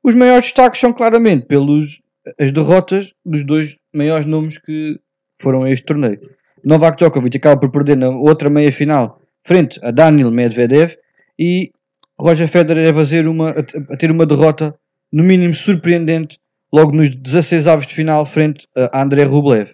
Os 0.00 0.14
maiores 0.14 0.44
destaques 0.44 0.80
são 0.80 0.92
claramente 0.92 1.46
pelos 1.46 2.00
as 2.38 2.50
derrotas 2.52 3.10
dos 3.24 3.44
dois 3.44 3.76
maiores 3.94 4.26
nomes 4.26 4.58
que 4.58 4.98
foram 5.40 5.62
a 5.64 5.70
este 5.70 5.84
torneio. 5.84 6.18
Novak 6.64 6.96
Djokovic 6.98 7.36
acaba 7.36 7.60
por 7.60 7.70
perder 7.70 7.96
na 7.96 8.08
outra 8.10 8.50
meia 8.50 8.72
final 8.72 9.20
frente 9.44 9.78
a 9.82 9.90
Daniel 9.90 10.30
Medvedev 10.30 10.96
e 11.38 11.70
Roger 12.18 12.48
Federer 12.48 12.90
a, 12.90 12.94
fazer 12.94 13.28
uma, 13.28 13.50
a, 13.50 13.96
ter 13.96 14.10
uma 14.10 14.26
derrota 14.26 14.74
no 15.12 15.22
mínimo 15.22 15.54
surpreendente 15.54 16.38
logo 16.72 16.92
nos 16.92 17.14
16 17.14 17.66
avos 17.68 17.86
de 17.86 17.94
final 17.94 18.24
frente 18.24 18.66
a 18.76 19.02
André 19.02 19.22
Rublev. 19.24 19.72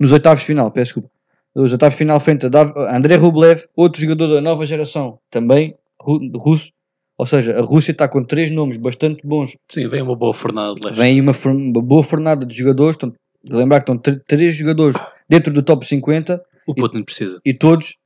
Nos 0.00 0.10
oitavos 0.12 0.40
de 0.40 0.46
final, 0.46 0.70
peço 0.70 0.86
desculpa. 0.86 1.10
Nos 1.54 1.72
oitavos 1.72 1.94
de 1.94 1.98
final 1.98 2.18
frente 2.18 2.46
a 2.46 2.96
André 2.96 3.16
Rublev, 3.16 3.64
outro 3.76 4.00
jogador 4.02 4.34
da 4.34 4.40
nova 4.40 4.66
geração, 4.66 5.18
também 5.30 5.74
ru- 6.00 6.20
russo. 6.36 6.72
Ou 7.18 7.26
seja, 7.26 7.58
a 7.58 7.62
Rússia 7.62 7.92
está 7.92 8.06
com 8.06 8.22
três 8.22 8.50
nomes 8.50 8.76
bastante 8.76 9.26
bons 9.26 9.56
Sim, 9.70 9.88
vem 9.88 10.02
uma 10.02 10.14
boa 10.14 10.34
fornada 10.34 10.74
de 10.74 10.86
leste. 10.86 10.98
Vem 10.98 11.20
uma, 11.20 11.32
uma 11.46 11.82
boa 11.82 12.02
fornada 12.04 12.44
de 12.44 12.54
jogadores. 12.54 12.96
Estão, 12.96 13.12
lembrar 13.44 13.80
que 13.80 13.90
estão 13.90 13.96
tr- 13.98 14.20
três 14.26 14.54
jogadores 14.54 14.96
dentro 15.28 15.52
do 15.52 15.62
top 15.62 15.86
50 15.86 16.44
O 16.66 16.74
Putin 16.74 17.02
precisa. 17.02 17.40
e 17.44 17.54
todos, 17.54 17.96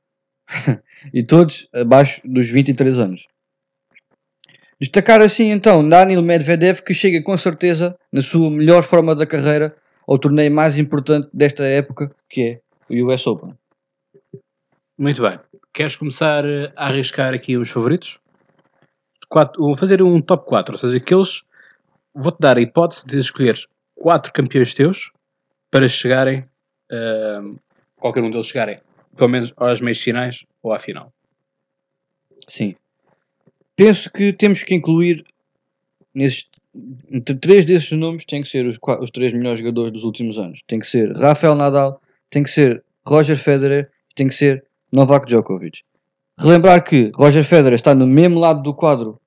e 1.13 1.23
todos 1.23 1.67
abaixo 1.73 2.21
dos 2.23 2.49
23 2.49 2.99
anos. 2.99 3.27
Destacar 4.79 5.21
assim 5.21 5.51
então 5.51 5.87
Daniel 5.87 6.23
Medvedev 6.23 6.81
que 6.81 6.93
chega 6.93 7.21
com 7.21 7.35
certeza 7.37 7.95
na 8.11 8.21
sua 8.21 8.49
melhor 8.49 8.81
forma 8.83 9.13
da 9.15 9.27
carreira 9.27 9.75
ao 10.07 10.17
torneio 10.17 10.51
mais 10.51 10.77
importante 10.77 11.29
desta 11.33 11.63
época 11.65 12.11
que 12.29 12.41
é 12.41 12.59
o 12.89 13.07
US 13.11 13.27
Open. 13.27 13.53
Muito 14.97 15.21
bem. 15.21 15.39
Queres 15.73 15.95
começar 15.95 16.43
a 16.75 16.87
arriscar 16.87 17.33
aqui 17.33 17.57
os 17.57 17.69
favoritos? 17.69 18.17
Vou 19.57 19.75
fazer 19.75 20.01
um 20.01 20.19
top 20.19 20.45
4, 20.45 20.73
ou 20.73 20.77
seja, 20.77 20.97
aqueles. 20.97 21.41
Vou-te 22.13 22.39
dar 22.39 22.57
a 22.57 22.61
hipótese 22.61 23.05
de 23.05 23.17
escolheres 23.17 23.65
quatro 23.95 24.33
campeões 24.33 24.73
teus 24.73 25.11
para 25.69 25.87
chegarem. 25.87 26.45
ehm, 26.91 27.55
qualquer 27.95 28.21
um 28.23 28.29
deles 28.29 28.47
chegarem, 28.47 28.81
pelo 29.15 29.29
menos 29.29 29.53
às 29.55 29.79
meias 29.79 29.99
finais 29.99 30.43
ou 30.61 30.73
à 30.73 30.79
final. 30.79 31.13
Sim. 32.47 32.75
Penso 33.77 34.11
que 34.11 34.33
temos 34.33 34.63
que 34.63 34.75
incluir 34.75 35.23
entre 36.13 37.35
três 37.35 37.63
desses 37.65 37.91
nomes 37.91 38.25
tem 38.25 38.41
que 38.41 38.47
ser 38.49 38.65
os, 38.65 38.77
os 38.99 39.11
três 39.11 39.31
melhores 39.31 39.59
jogadores 39.59 39.93
dos 39.93 40.03
últimos 40.03 40.37
anos. 40.37 40.59
Tem 40.67 40.79
que 40.79 40.87
ser 40.87 41.15
Rafael 41.15 41.55
Nadal, 41.55 42.01
tem 42.29 42.43
que 42.43 42.49
ser 42.49 42.83
Roger 43.05 43.37
Federer 43.37 43.89
e 44.09 44.15
tem 44.15 44.27
que 44.27 44.33
ser 44.33 44.65
Novak 44.91 45.25
Djokovic. 45.27 45.83
Relembrar 46.37 46.83
que 46.83 47.11
Roger 47.15 47.43
Federer 47.45 47.73
está 47.73 47.93
no 47.93 48.07
mesmo 48.07 48.39
lado 48.39 48.61
do 48.61 48.73
quadro 48.73 49.20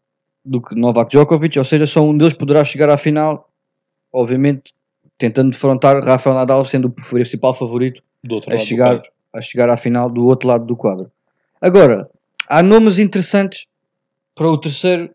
do 0.45 0.61
que 0.61 0.75
Novak 0.75 1.11
Djokovic, 1.11 1.59
ou 1.59 1.65
seja, 1.65 1.87
só 1.87 2.03
um 2.03 2.17
deles 2.17 2.35
poderá 2.35 2.65
chegar 2.65 2.91
à 2.91 2.97
final, 2.97 3.49
obviamente 4.13 4.75
tentando 5.19 5.51
defrontar 5.51 6.03
Rafael 6.05 6.37
Nadal 6.37 6.65
sendo 6.65 6.89
o 6.89 6.91
principal 6.91 7.55
favorito 7.55 8.03
a 8.49 8.57
chegar, 8.59 9.03
a 9.33 9.41
chegar 9.41 9.69
à 9.71 9.77
final 9.77 10.11
do 10.11 10.25
outro 10.25 10.49
lado 10.49 10.67
do 10.67 10.77
quadro. 10.77 11.11
Agora, 11.61 12.11
há 12.49 12.63
nomes 12.63 12.99
interessantes 12.99 13.67
para 14.35 14.49
o 14.49 14.59
terceiro, 14.59 15.11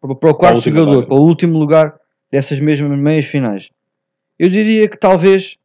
para, 0.00 0.12
o 0.12 0.34
quarto 0.34 0.60
jogador, 0.60 0.94
vaga. 0.96 1.06
para 1.08 1.16
o 1.16 1.22
último 1.22 1.58
lugar 1.58 1.98
dessas 2.30 2.60
mesmas 2.60 2.96
meias 2.98 3.24
finais. 3.24 3.70
Eu 4.38 4.48
diria 4.48 4.88
que 4.88 4.96
talvez 4.96 5.56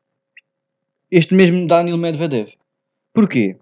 este 1.12 1.34
mesmo 1.34 1.68
Daniel 1.68 1.98
Medvedev. 1.98 2.50
Porquê? 3.14 3.56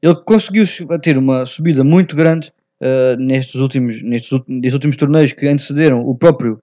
Ele 0.00 0.14
conseguiu 0.24 0.64
ter 1.02 1.18
uma 1.18 1.44
subida 1.44 1.82
muito 1.82 2.14
grande 2.14 2.52
ah, 2.84 3.16
nestes, 3.18 3.56
últimos, 3.56 4.02
nestes, 4.02 4.30
nestes 4.46 4.74
últimos 4.74 4.96
torneios 4.96 5.32
que 5.32 5.46
antecederam 5.48 6.06
o 6.06 6.14
próprio, 6.14 6.58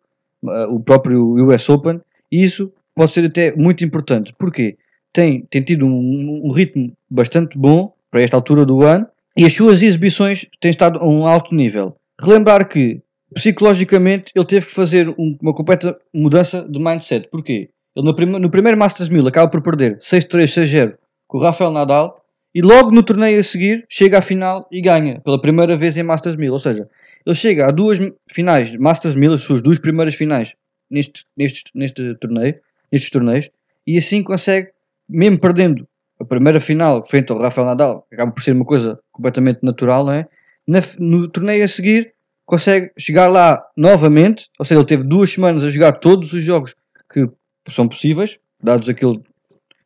ah, 0.48 0.68
o 0.70 0.80
próprio 0.80 1.22
US 1.46 1.68
Open 1.70 2.00
e 2.32 2.44
isso 2.44 2.72
pode 2.96 3.12
ser 3.12 3.26
até 3.26 3.54
muito 3.56 3.84
importante. 3.84 4.34
Porquê? 4.38 4.78
Tem, 5.14 5.42
tem 5.50 5.62
tido 5.62 5.86
um, 5.86 6.42
um 6.46 6.52
ritmo 6.54 6.94
bastante 7.10 7.58
bom 7.58 7.94
para 8.10 8.22
esta 8.22 8.38
altura 8.38 8.66
do 8.66 8.82
ano 8.84 9.06
e 9.36 9.46
as 9.46 9.54
suas 9.54 9.82
exibições 9.82 10.46
têm 10.60 10.72
estado 10.72 11.00
a 11.00 11.06
um 11.08 11.26
alto 11.28 11.54
nível. 11.56 11.96
Relembrar 12.22 12.68
que, 12.70 13.02
psicologicamente, 13.34 14.32
ele 14.36 14.46
teve 14.46 14.66
que 14.66 14.72
fazer 14.72 15.10
um- 15.18 15.38
uma 15.42 15.54
completa 15.54 15.98
mudança 16.14 16.66
de 16.70 16.80
mindset. 16.80 17.28
Porquê? 17.30 17.70
Ele 17.96 18.06
no, 18.06 18.16
prime- 18.16 18.40
no 18.40 18.50
primeiro 18.50 18.78
Masters 18.78 19.10
1000 19.10 19.28
acaba 19.28 19.50
por 19.50 19.62
perder 19.62 19.98
6-3, 20.00 20.50
6-0 20.54 20.94
com 21.28 21.38
o 21.38 21.42
Rafael 21.42 21.72
Nadal 21.72 22.21
e 22.54 22.62
logo 22.62 22.92
no 22.92 23.04
torneio 23.04 23.40
a 23.40 23.44
seguir 23.44 23.86
chega 23.90 24.18
à 24.20 24.22
final 24.22 24.68
e 24.72 24.82
ganha 24.82 25.20
pela 25.22 25.42
primeira 25.42 25.76
vez 25.78 25.98
em 25.98 26.04
Masters 26.04 26.36
1000. 26.36 26.52
Ou 26.54 26.60
seja, 26.60 26.90
ele 27.26 27.36
chega 27.36 27.68
a 27.68 27.72
duas 27.72 28.00
finais 28.30 28.76
Masters 28.78 29.16
1000, 29.16 29.34
as 29.34 29.42
suas 29.42 29.62
duas 29.62 29.80
primeiras 29.80 30.16
finais 30.16 30.54
neste, 30.90 31.26
neste, 31.38 31.64
neste 31.74 32.16
torneio, 32.16 32.56
nestes 32.92 33.10
torneios, 33.10 33.50
e 33.88 33.98
assim 33.98 34.22
consegue, 34.22 34.70
mesmo 35.08 35.40
perdendo 35.40 35.88
a 36.20 36.26
primeira 36.26 36.60
final 36.60 37.04
frente 37.06 37.32
ao 37.32 37.40
Rafael 37.40 37.68
Nadal, 37.68 38.06
que 38.10 38.16
acaba 38.16 38.32
por 38.32 38.44
ser 38.44 38.52
uma 38.54 38.66
coisa 38.66 39.00
completamente 39.12 39.60
natural, 39.64 40.06
não 40.06 40.14
é? 40.14 40.28
Na 40.68 40.80
no 41.00 41.28
torneio 41.28 41.64
a 41.64 41.68
seguir 41.68 42.14
consegue 42.46 42.92
chegar 42.98 43.28
lá 43.30 43.64
novamente, 43.78 44.48
ou 44.60 44.66
seja, 44.66 44.80
ele 44.80 44.86
teve 44.88 45.04
duas 45.04 45.32
semanas 45.32 45.64
a 45.64 45.70
jogar 45.70 45.94
todos 45.94 46.34
os 46.34 46.42
jogos 46.42 46.76
que 47.12 47.28
são 47.70 47.88
possíveis, 47.88 48.38
dados 48.62 48.90
aquilo, 48.90 49.24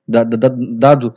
da- 0.08 0.24
da- 0.24 0.38
da- 0.38 0.56
dado 0.58 1.16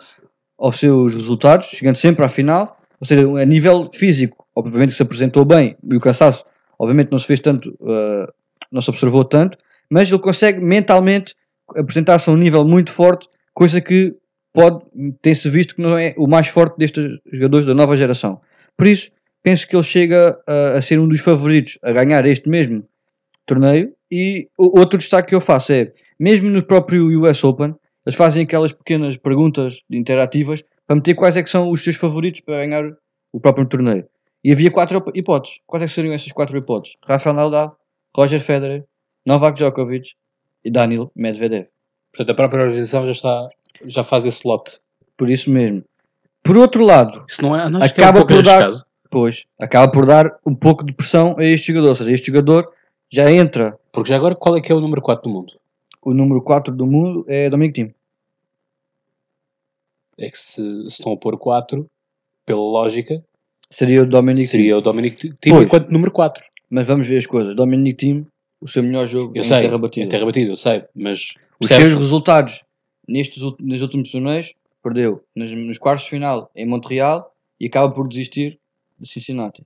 aos 0.58 0.78
seus 0.78 1.14
resultados, 1.14 1.68
chegando 1.68 1.96
sempre 1.96 2.24
à 2.24 2.28
final, 2.28 2.78
ou 3.00 3.06
seja, 3.06 3.22
a 3.22 3.44
nível 3.44 3.90
físico, 3.94 4.46
obviamente 4.54 4.92
se 4.92 5.02
apresentou 5.02 5.44
bem, 5.44 5.76
e 5.90 5.96
o 5.96 6.00
cansaço, 6.00 6.44
obviamente 6.78 7.10
não 7.10 7.18
se 7.18 7.26
fez 7.26 7.40
tanto, 7.40 7.70
uh, 7.80 8.30
não 8.72 8.80
se 8.80 8.90
observou 8.90 9.24
tanto, 9.24 9.56
mas 9.88 10.10
ele 10.10 10.20
consegue 10.20 10.60
mentalmente 10.60 11.34
apresentar-se 11.76 12.28
a 12.28 12.32
um 12.32 12.36
nível 12.36 12.64
muito 12.64 12.92
forte, 12.92 13.28
coisa 13.54 13.80
que 13.80 14.14
pode 14.52 14.82
ter-se 15.22 15.48
visto 15.48 15.76
que 15.76 15.82
não 15.82 15.96
é 15.96 16.14
o 16.16 16.26
mais 16.26 16.48
forte 16.48 16.76
destes 16.78 17.18
jogadores 17.32 17.66
da 17.66 17.74
nova 17.74 17.96
geração. 17.96 18.40
Por 18.76 18.86
isso, 18.86 19.10
penso 19.42 19.68
que 19.68 19.76
ele 19.76 19.82
chega 19.82 20.38
a, 20.46 20.78
a 20.78 20.82
ser 20.82 20.98
um 20.98 21.06
dos 21.06 21.20
favoritos 21.20 21.78
a 21.82 21.92
ganhar 21.92 22.24
este 22.26 22.48
mesmo 22.48 22.84
torneio. 23.46 23.92
E 24.10 24.48
outro 24.56 24.98
destaque 24.98 25.30
que 25.30 25.34
eu 25.34 25.40
faço 25.40 25.72
é, 25.72 25.92
mesmo 26.18 26.48
no 26.48 26.62
próprio 26.62 27.06
US 27.22 27.44
Open, 27.44 27.74
eles 28.08 28.16
fazem 28.16 28.42
aquelas 28.42 28.72
pequenas 28.72 29.16
perguntas 29.18 29.80
interativas 29.90 30.64
para 30.86 30.96
meter 30.96 31.14
quais 31.14 31.36
é 31.36 31.42
que 31.42 31.50
são 31.50 31.70
os 31.70 31.84
seus 31.84 31.96
favoritos 31.96 32.40
para 32.40 32.56
ganhar 32.56 32.92
o 33.32 33.38
próprio 33.38 33.66
torneio. 33.66 34.06
E 34.42 34.50
havia 34.50 34.70
quatro 34.70 34.96
hip- 34.98 35.10
hipóteses. 35.18 35.58
Quais 35.66 35.82
é 35.82 35.86
que 35.86 35.92
seriam 35.92 36.14
essas 36.14 36.32
quatro 36.32 36.56
hipóteses? 36.56 36.96
Rafael 37.06 37.34
Nadal, 37.36 37.76
Roger 38.16 38.40
Federer, 38.40 38.84
Novak 39.26 39.56
Djokovic 39.58 40.12
e 40.64 40.70
Daniel 40.70 41.12
Medvedev. 41.14 41.66
Portanto, 42.12 42.30
a 42.30 42.34
própria 42.34 42.62
organização 42.62 43.04
já, 43.04 43.10
está, 43.10 43.48
já 43.84 44.02
faz 44.02 44.24
esse 44.24 44.46
lote. 44.48 44.78
Por 45.16 45.28
isso 45.28 45.50
mesmo. 45.50 45.84
Por 46.42 46.56
outro 46.56 46.82
lado, 46.84 47.26
Isso 47.28 47.42
não 47.42 47.54
é, 47.54 47.68
não 47.68 47.80
que 47.80 47.84
é 47.84 47.88
Acaba 47.88 48.20
um 48.20 48.26
por 48.26 48.42
dar- 48.42 48.86
pois, 49.10 49.44
acaba 49.60 49.92
por 49.92 50.06
dar 50.06 50.30
um 50.46 50.54
pouco 50.54 50.82
de 50.82 50.94
pressão 50.94 51.36
a 51.38 51.44
este 51.44 51.72
jogador. 51.72 51.90
Ou 51.90 51.96
seja, 51.96 52.12
este 52.12 52.28
jogador 52.28 52.72
já 53.12 53.30
entra. 53.30 53.78
Porque 53.92 54.08
já 54.08 54.16
agora, 54.16 54.34
qual 54.34 54.56
é 54.56 54.60
que 54.62 54.72
é 54.72 54.74
o 54.74 54.80
número 54.80 55.02
4 55.02 55.24
do 55.28 55.34
mundo? 55.34 55.52
O 56.00 56.14
número 56.14 56.40
4 56.40 56.74
do 56.74 56.86
mundo 56.86 57.26
é 57.28 57.50
Dominic 57.50 57.74
Thiem. 57.74 57.94
É 60.18 60.30
que 60.30 60.38
se, 60.38 60.54
se 60.82 60.86
estão 60.88 61.12
a 61.12 61.16
pôr 61.16 61.38
4, 61.38 61.86
pela 62.46 62.60
lógica, 62.60 63.22
Seria 63.70 64.02
o 64.02 64.06
Dominic 64.06 64.46
seria 64.46 64.78
o 64.78 64.80
Dominic 64.80 65.30
Pois. 65.42 65.62
enquanto 65.66 65.90
número 65.90 66.10
4. 66.10 66.42
Mas 66.70 66.86
vamos 66.86 67.06
ver 67.06 67.18
as 67.18 67.26
coisas. 67.26 67.54
Dominic 67.54 67.98
Thiem, 67.98 68.26
o 68.62 68.66
seu 68.66 68.82
melhor 68.82 69.06
jogo 69.06 69.32
Eu 69.36 69.42
em 69.42 69.44
sei, 69.44 69.60
terra 69.60 69.76
batida. 69.76 70.06
em 70.06 70.08
terra 70.08 70.24
batida, 70.24 70.50
eu 70.52 70.56
sei, 70.56 70.84
mas 70.94 71.34
Os 71.60 71.68
seus 71.68 71.92
resultados 71.92 72.62
nestes, 73.06 73.42
nos 73.60 73.82
últimos 73.82 74.10
torneios, 74.10 74.54
perdeu 74.82 75.22
nos, 75.36 75.52
nos 75.52 75.76
quartos 75.78 76.04
de 76.04 76.10
final 76.10 76.50
em 76.56 76.64
Montreal 76.66 77.30
e 77.60 77.66
acaba 77.66 77.92
por 77.92 78.08
desistir 78.08 78.58
de 78.98 79.06
Cincinnati. 79.10 79.62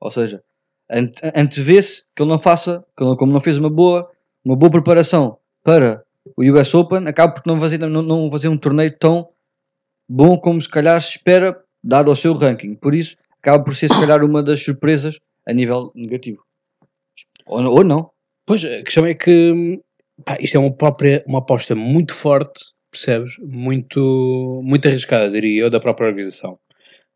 Ou 0.00 0.10
seja, 0.10 0.42
ante- 0.90 1.20
antevê-se 1.34 2.02
que 2.16 2.22
ele 2.22 2.30
não 2.30 2.38
faça, 2.38 2.84
que 2.96 3.04
ele, 3.04 3.14
como 3.16 3.32
não 3.32 3.40
fez 3.40 3.58
uma 3.58 3.70
boa, 3.70 4.10
uma 4.44 4.56
boa 4.56 4.70
preparação 4.72 5.38
para 5.62 6.04
o 6.36 6.42
US 6.42 6.74
Open, 6.74 7.06
acaba 7.06 7.32
por 7.32 7.42
não 7.46 7.60
fazer, 7.60 7.78
não, 7.78 8.02
não 8.02 8.28
fazer 8.30 8.48
um 8.48 8.58
torneio 8.58 8.92
tão 8.98 9.28
bom 10.10 10.36
como 10.36 10.60
se 10.60 10.68
calhar 10.68 11.00
se 11.00 11.10
espera, 11.10 11.62
dado 11.82 12.10
ao 12.10 12.16
seu 12.16 12.34
ranking. 12.34 12.74
Por 12.74 12.94
isso, 12.94 13.16
acaba 13.38 13.62
por 13.62 13.76
ser 13.76 13.88
se 13.88 14.00
calhar 14.00 14.24
uma 14.24 14.42
das 14.42 14.62
surpresas 14.62 15.20
a 15.46 15.52
nível 15.52 15.92
negativo. 15.94 16.44
Ou, 17.46 17.64
ou 17.64 17.84
não. 17.84 18.10
Pois, 18.44 18.64
a 18.64 18.82
questão 18.82 19.06
é 19.06 19.14
que 19.14 19.80
pá, 20.24 20.36
isto 20.40 20.56
é 20.56 20.60
uma, 20.60 20.72
própria, 20.72 21.22
uma 21.26 21.38
aposta 21.38 21.76
muito 21.76 22.12
forte, 22.12 22.60
percebes? 22.90 23.36
Muito, 23.38 24.60
muito 24.64 24.88
arriscada, 24.88 25.30
diria 25.30 25.62
eu, 25.62 25.70
da 25.70 25.78
própria 25.78 26.08
organização. 26.08 26.58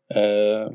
Ah, 0.09 0.69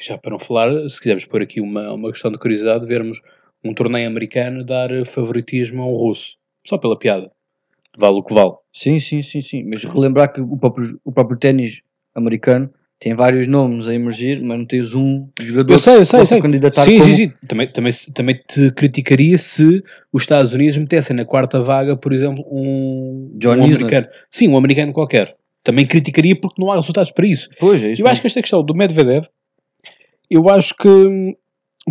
já 0.00 0.18
para 0.18 0.32
não 0.32 0.38
falar, 0.38 0.70
se 0.90 0.98
quisermos 0.98 1.24
pôr 1.24 1.42
aqui 1.42 1.60
uma, 1.60 1.92
uma 1.94 2.10
questão 2.10 2.30
de 2.30 2.38
curiosidade, 2.38 2.86
vermos 2.86 3.20
um 3.64 3.72
torneio 3.72 4.06
americano 4.06 4.62
dar 4.64 4.90
favoritismo 5.06 5.82
a 5.82 5.86
um 5.86 5.96
russo, 5.96 6.36
só 6.66 6.76
pela 6.76 6.98
piada. 6.98 7.30
Vale 7.96 8.16
o 8.16 8.22
que 8.22 8.34
vale. 8.34 8.52
Sim, 8.72 8.98
sim, 8.98 9.22
sim, 9.22 9.40
sim. 9.40 9.64
Mas 9.64 9.84
relembrar 9.84 10.32
que 10.32 10.40
o 10.40 10.56
próprio, 10.56 11.00
o 11.04 11.12
próprio 11.12 11.38
ténis 11.38 11.80
americano 12.14 12.70
tem 12.98 13.14
vários 13.14 13.46
nomes 13.46 13.88
a 13.88 13.94
emergir, 13.94 14.40
mas 14.42 14.58
não 14.58 14.64
tens 14.64 14.94
um 14.94 15.28
jogador 15.40 15.74
Eu 15.74 15.78
sei, 15.78 15.96
eu 15.96 16.06
sei, 16.06 16.18
eu 16.20 16.22
possa 16.22 16.34
sei. 16.34 16.42
candidatar 16.42 16.84
Sim, 16.84 16.98
como... 16.98 17.10
sim, 17.10 17.16
sim. 17.16 17.32
Também, 17.46 17.66
também, 17.66 17.92
também 18.14 18.40
te 18.48 18.70
criticaria 18.72 19.36
se 19.36 19.82
os 20.12 20.22
Estados 20.22 20.52
Unidos 20.52 20.78
metessem 20.78 21.14
na 21.14 21.24
quarta 21.24 21.60
vaga, 21.60 21.96
por 21.96 22.12
exemplo, 22.12 22.44
um, 22.50 23.30
John 23.36 23.56
um 23.56 23.64
americano. 23.64 24.06
Sim, 24.30 24.48
um 24.48 24.56
americano 24.56 24.92
qualquer. 24.92 25.36
Também 25.62 25.86
criticaria 25.86 26.38
porque 26.38 26.60
não 26.60 26.70
há 26.70 26.76
resultados 26.76 27.10
para 27.10 27.26
isso. 27.26 27.48
Pois, 27.58 27.82
é 27.82 27.92
isso 27.92 28.02
Eu 28.02 28.06
acho 28.06 28.20
que 28.20 28.26
esta 28.26 28.40
questão 28.40 28.62
do 28.62 28.74
Medvedev, 28.74 29.24
eu 30.30 30.48
acho 30.48 30.74
que 30.76 30.88
hum, 30.88 31.34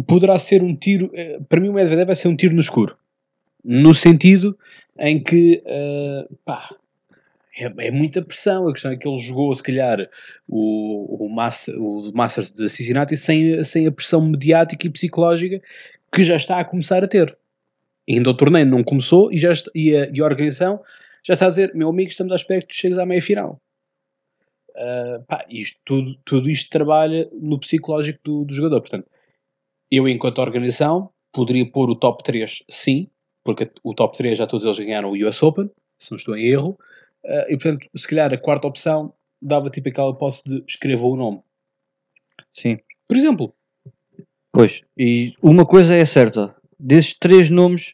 poderá 0.08 0.38
ser 0.40 0.64
um 0.64 0.76
tiro. 0.76 1.10
eh, 1.14 1.40
Para 1.50 1.60
mim, 1.60 1.70
o 1.70 1.74
Medvedev 1.74 2.08
vai 2.08 2.16
ser 2.16 2.28
um 2.28 2.36
tiro 2.36 2.54
no 2.54 2.62
escuro. 2.62 2.96
No 3.64 3.94
sentido 3.94 4.58
em 5.00 5.22
que, 5.22 5.62
eh, 5.66 6.28
pá, 6.46 6.70
é, 7.58 7.88
é 7.88 7.92
muita 7.92 8.22
pressão. 8.22 8.68
A 8.68 8.72
questão 8.74 8.92
é 8.92 8.98
que 8.98 9.08
ele 9.08 9.20
jogou, 9.20 9.54
se 9.54 9.64
calhar, 9.64 10.10
o, 10.48 11.26
o, 11.26 11.30
Massa- 11.30 11.74
o 11.78 12.12
Masters 12.14 12.52
de 12.52 12.70
Cincinnati 12.70 13.16
sem, 13.18 13.64
sem 13.64 13.88
a 13.88 13.92
pressão 13.92 14.22
mediática 14.26 14.88
e 14.88 14.90
psicológica 14.90 15.62
que 16.12 16.24
já 16.24 16.36
está 16.36 16.60
a 16.60 16.66
começar 16.66 17.04
a 17.04 17.08
ter. 17.08 17.38
Ainda 18.10 18.30
o 18.30 18.34
torneio 18.34 18.66
não 18.66 18.84
começou 18.84 19.32
e, 19.32 19.38
já 19.38 19.52
está- 19.52 19.72
e, 19.74 19.96
a, 19.96 20.10
e 20.14 20.22
a 20.22 20.26
organização 20.26 20.82
já 21.24 21.34
está 21.34 21.46
a 21.46 21.50
dizer: 21.50 21.74
meu 21.74 21.90
amigo, 21.90 22.10
estamos 22.10 22.34
à 22.34 22.36
espera 22.36 22.62
que 22.62 22.68
tu 22.68 22.76
chegues 22.76 22.98
à 22.98 23.06
meia 23.06 23.22
final. 23.22 23.60
Uh, 24.76 25.24
pá, 25.28 25.46
isto, 25.50 25.80
tudo, 25.86 26.16
tudo 26.26 26.50
isto 26.50 26.70
trabalha 26.70 27.30
no 27.32 27.60
psicológico 27.60 28.20
do, 28.24 28.44
do 28.44 28.54
jogador. 28.54 28.82
Portanto, 28.82 29.08
eu, 29.92 30.08
enquanto 30.08 30.40
organização, 30.40 31.12
poderia 31.32 31.70
pôr 31.70 31.90
o 31.92 31.96
top 31.96 32.24
3, 32.24 32.64
sim, 32.68 33.08
porque 33.44 33.70
o 33.84 33.94
top 33.94 34.18
3 34.18 34.38
já 34.38 34.48
todos 34.48 34.66
eles 34.66 34.80
ganharam 34.80 35.12
o 35.12 35.28
US 35.28 35.42
Open, 35.44 35.70
se 36.00 36.12
não 36.12 36.18
estou 36.18 36.36
em 36.38 36.46
erro, 36.48 36.78
Uh, 37.26 37.48
e 37.48 37.52
portanto, 37.58 37.88
se 37.96 38.06
calhar 38.06 38.34
a 38.34 38.38
quarta 38.38 38.68
opção 38.68 39.14
dava 39.42 39.70
tipo 39.70 39.88
aquela 39.88 40.14
posse 40.14 40.44
de 40.46 40.62
escreva 40.68 41.06
o 41.08 41.16
nome. 41.16 41.42
Sim. 42.54 42.80
Por 43.08 43.16
exemplo. 43.16 43.54
Pois, 44.52 44.82
e 44.98 45.34
uma 45.42 45.66
coisa 45.66 45.96
é 45.96 46.04
certa: 46.04 46.54
desses 46.78 47.14
três 47.18 47.50
nomes, 47.50 47.94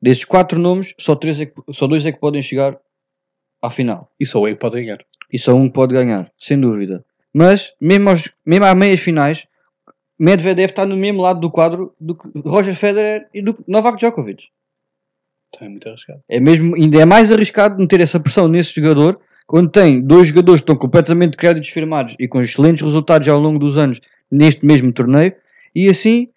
desses 0.00 0.24
quatro 0.24 0.56
nomes, 0.56 0.94
só, 1.00 1.16
três 1.16 1.40
é 1.40 1.46
que- 1.46 1.60
só 1.72 1.88
dois 1.88 2.06
é 2.06 2.12
que 2.12 2.20
podem 2.20 2.40
chegar 2.42 2.78
à 3.60 3.70
final. 3.70 4.08
E 4.20 4.24
só 4.24 4.40
o 4.40 4.46
que 4.46 4.54
pode 4.54 4.80
ganhar. 4.80 5.04
E 5.32 5.36
só 5.36 5.52
um 5.52 5.68
pode 5.68 5.92
ganhar, 5.92 6.30
sem 6.38 6.60
dúvida. 6.60 7.04
Mas, 7.34 7.74
mesmo, 7.80 8.08
aos, 8.08 8.30
mesmo 8.46 8.66
às 8.66 8.76
meias 8.76 9.00
finais, 9.00 9.48
Medvedev 10.16 10.70
está 10.70 10.86
no 10.86 10.96
mesmo 10.96 11.22
lado 11.22 11.40
do 11.40 11.50
quadro 11.50 11.92
do 11.98 12.14
que 12.14 12.28
Roger 12.48 12.76
Federer 12.76 13.28
e 13.34 13.42
do 13.42 13.52
que 13.52 13.64
Novak 13.66 13.98
Djokovic. 13.98 14.44
Então 15.54 15.66
é 15.66 15.70
muito 15.70 15.88
arriscado. 15.88 16.20
É 16.28 16.40
mesmo, 16.40 16.74
ainda 16.76 17.00
é 17.00 17.04
mais 17.04 17.30
arriscado 17.32 17.78
meter 17.78 18.00
essa 18.00 18.20
pressão 18.20 18.48
nesse 18.48 18.74
jogador 18.74 19.20
quando 19.46 19.68
tem 19.68 20.00
dois 20.00 20.28
jogadores 20.28 20.60
que 20.60 20.64
estão 20.64 20.76
completamente 20.76 21.36
créditos 21.36 21.70
firmados 21.70 22.14
e 22.18 22.28
com 22.28 22.40
excelentes 22.40 22.82
resultados 22.82 23.26
ao 23.28 23.38
longo 23.40 23.58
dos 23.58 23.76
anos 23.76 24.00
neste 24.30 24.64
mesmo 24.64 24.92
torneio 24.92 25.34
e 25.74 25.88
assim, 25.88 26.28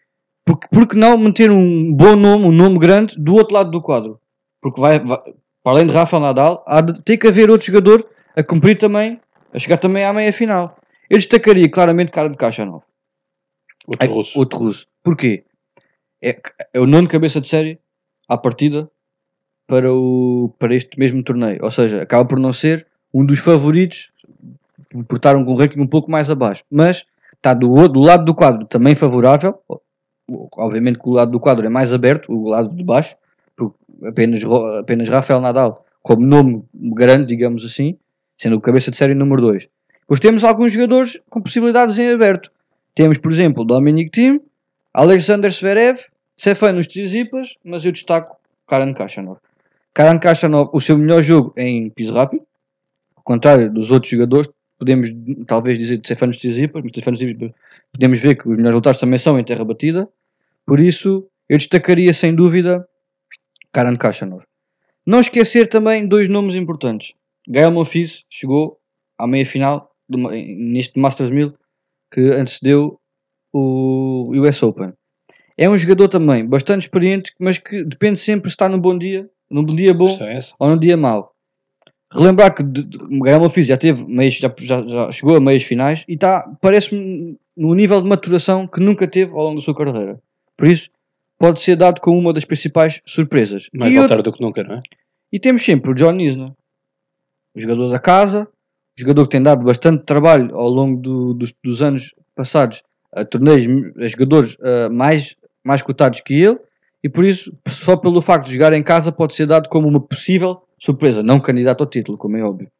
porque, 0.44 0.68
porque 0.72 0.98
não 0.98 1.18
meter 1.18 1.52
um 1.52 1.94
bom 1.94 2.16
nome, 2.16 2.46
um 2.46 2.52
nome 2.52 2.80
grande 2.80 3.16
do 3.18 3.36
outro 3.36 3.54
lado 3.54 3.70
do 3.72 3.82
quadro? 3.82 4.20
Porque 4.62 4.82
vai, 4.82 5.00
vai- 5.00 5.22
para 5.64 5.72
além 5.74 5.86
de 5.88 5.94
Rafa 5.94 6.20
Nadal, 6.20 6.64
há 6.68 6.82
de 6.82 7.02
ter 7.02 7.18
que 7.18 7.28
haver 7.28 7.50
outro 7.50 7.68
jogador 7.68 8.06
a 8.36 8.44
cumprir 8.44 8.78
também, 8.78 9.20
a 9.54 9.60
chegar 9.60 9.78
também 9.78 10.04
à 10.04 10.12
meia 10.12 10.34
final. 10.34 10.76
Eu 11.10 11.18
destacaria 11.18 11.70
claramente 11.70 12.12
cara 12.12 12.28
de 12.30 12.36
caixa 12.36 12.66
não. 12.66 12.82
Outro 13.88 14.12
russo. 14.14 14.40
Outro 14.40 14.60
russo. 14.60 14.88
Porquê? 15.04 15.44
É, 16.22 16.38
é 16.74 16.80
o 16.80 16.86
nono 16.88 17.08
cabeça 17.08 17.40
de 17.40 17.48
série 17.48 17.80
à 18.28 18.38
partida 18.38 18.90
para, 19.68 19.92
o, 19.94 20.54
para 20.60 20.76
este 20.76 21.00
mesmo 21.00 21.24
torneio. 21.24 21.60
Ou 21.62 21.72
seja, 21.72 22.02
acaba 22.02 22.26
por 22.26 22.40
não 22.40 22.54
ser 22.54 22.86
um 23.14 23.26
dos 23.26 23.40
favoritos 23.40 24.12
por 25.08 25.16
estar 25.16 25.36
um, 25.36 25.54
ranking 25.56 25.80
um 25.80 25.88
pouco 25.88 26.12
mais 26.12 26.30
abaixo. 26.30 26.64
Mas 26.70 27.06
está 27.34 27.54
do, 27.54 27.88
do 27.88 28.02
lado 28.02 28.26
do 28.26 28.36
quadro 28.36 28.66
também 28.68 28.96
favorável. 28.96 29.60
Obviamente 30.58 31.00
que 31.00 31.10
o 31.10 31.14
lado 31.14 31.32
do 31.32 31.40
quadro 31.40 31.66
é 31.66 31.70
mais 31.70 31.94
aberto, 31.94 32.32
o 32.32 32.50
lado 32.50 32.76
de 32.76 32.84
baixo. 32.84 33.16
porque 33.56 33.76
Apenas, 34.06 34.42
apenas 34.80 35.10
Rafael 35.10 35.42
Nadal 35.42 35.84
como 36.04 36.26
nome 36.26 36.64
grande, 36.74 37.28
digamos 37.28 37.64
assim, 37.66 37.98
sendo 38.38 38.58
o 38.58 38.62
cabeça 38.62 38.92
de 38.92 38.98
série 38.98 39.16
número 39.16 39.42
2. 39.42 39.68
Depois 40.02 40.20
temos 40.20 40.44
alguns 40.44 40.74
jogadores 40.74 41.18
com 41.30 41.42
possibilidades 41.42 41.98
em 41.98 42.12
aberto. 42.12 42.52
Temos, 42.94 43.18
por 43.18 43.32
exemplo, 43.32 43.64
Dominic 43.64 44.12
Thiem, 44.12 44.42
Alexander 44.94 45.50
Zverev, 45.50 46.00
Stefanos 46.40 46.88
Tsitsipas, 46.88 47.54
mas 47.64 47.86
eu 47.86 47.92
destaco 47.94 48.38
Karen 48.68 48.94
Khachanov. 48.94 49.38
Karen 49.94 50.20
Khachanov, 50.20 50.70
o 50.74 50.82
seu 50.82 50.98
melhor 50.98 51.22
jogo 51.22 51.54
em 51.56 51.90
piso 51.90 52.14
rápido, 52.14 52.46
ao 53.16 53.24
contrário 53.24 53.72
dos 53.72 53.92
outros 53.92 54.12
jogadores, 54.12 54.50
podemos 54.78 55.10
talvez 55.46 55.78
dizer 55.78 55.98
de 55.98 56.08
Stefanos 56.08 56.38
Tsitsipas, 56.38 56.82
mas 56.84 56.92
Stefanos 56.92 57.20
podemos 57.92 58.20
ver 58.20 58.36
que 58.36 58.50
os 58.50 58.58
melhores 58.58 58.74
resultados 58.74 59.00
também 59.00 59.20
são 59.20 59.40
em 59.40 59.44
terra 59.44 59.64
batida, 59.64 60.10
por 60.66 60.80
isso 60.80 61.28
eu 61.48 61.58
destacaria 61.58 62.14
sem 62.14 62.34
dúvida 62.34 62.88
Karen 63.72 63.96
Khachanov. 63.96 64.44
Não 65.06 65.20
esquecer 65.20 65.68
também 65.68 66.08
dois 66.08 66.28
nomes 66.28 66.56
importantes. 66.56 67.14
Gael 67.48 67.72
Monfils 67.72 68.24
chegou 68.30 68.80
à 69.18 69.28
meia-final 69.28 69.94
neste 70.10 70.98
Masters 70.98 71.30
1000 71.30 71.54
que 72.12 72.22
antecedeu 72.32 73.00
o 73.52 74.32
US 74.36 74.64
Open. 74.64 74.94
É 75.58 75.70
um 75.70 75.78
jogador 75.78 76.08
também 76.08 76.46
bastante 76.46 76.84
experiente, 76.84 77.34
mas 77.40 77.58
que 77.60 77.84
depende 77.84 78.20
sempre 78.20 78.50
se 78.50 78.54
está 78.54 78.68
num 78.68 78.80
bom 78.80 78.98
dia, 78.98 79.30
num 79.50 79.66
dia 79.66 79.94
bom 79.94 80.08
é 80.22 80.40
ou 80.60 80.70
num 80.70 80.78
dia 80.78 80.98
mau. 80.98 81.34
Relembrar 82.12 82.54
que 82.54 82.64
Gael 83.24 83.40
Monfils 83.40 83.66
já 83.68 83.78
teve 83.78 84.04
meias, 84.06 84.36
já, 84.36 84.54
já- 84.60 84.86
já 84.86 85.12
chegou 85.12 85.36
a 85.36 85.40
meias 85.40 85.64
finais 85.64 86.06
e 86.08 86.14
está, 86.14 86.48
parece-me, 86.62 87.38
no 87.58 87.74
nível 87.74 88.02
de 88.02 88.08
maturação 88.08 88.68
que 88.68 88.80
nunca 88.80 89.08
teve 89.08 89.32
ao 89.32 89.44
longo 89.46 89.56
da 89.56 89.62
sua 89.62 89.74
carreira. 89.76 90.20
Por 90.56 90.68
isso, 90.68 90.90
pode 91.40 91.60
ser 91.62 91.76
dado 91.76 92.00
como 92.02 92.20
uma 92.20 92.32
das 92.32 92.46
principais 92.46 93.02
surpresas. 93.06 93.68
Mais 93.74 93.92
e, 93.92 93.98
voltar 93.98 94.18
outro- 94.18 94.32
do 94.32 94.38
que 94.38 94.44
nunca, 94.44 94.64
não 94.64 94.76
é? 94.76 94.80
e 95.32 95.40
temos 95.40 95.64
sempre 95.64 95.90
o 95.90 95.96
John 95.96 96.20
Isner, 96.20 96.52
o 97.56 97.60
jogador 97.60 97.90
da 97.90 98.00
casa, 98.00 98.44
o 98.96 99.02
jogador 99.02 99.24
que 99.24 99.32
tem 99.32 99.42
dado 99.42 99.64
bastante 99.66 100.04
trabalho 100.04 100.56
ao 100.56 100.70
longo 100.70 101.02
do- 101.02 101.34
dos, 101.34 101.52
dos 101.64 101.82
anos 101.82 102.14
passados 102.36 102.84
a 103.12 103.26
torneios, 103.26 103.66
a 103.98 104.08
jogadores 104.08 104.56
ah, 104.62 104.90
mais, 104.92 105.36
mais 105.64 105.82
cotados 105.82 106.22
que 106.22 106.36
ele, 106.36 106.60
e 107.04 107.10
por 107.10 107.26
isso, 107.26 107.56
só 107.68 107.98
pelo 107.98 108.22
facto 108.22 108.48
de 108.48 108.54
jogar 108.54 108.72
em 108.74 108.82
casa, 108.82 109.12
pode 109.12 109.36
ser 109.36 109.46
dado 109.46 109.68
como 109.68 109.88
uma 109.88 110.00
possível 110.00 110.64
surpresa, 110.80 111.22
não 111.22 111.40
candidato 111.40 111.82
ao 111.82 111.90
título, 111.90 112.18
como 112.18 112.38
é 112.38 112.44
óbvio. 112.44 112.72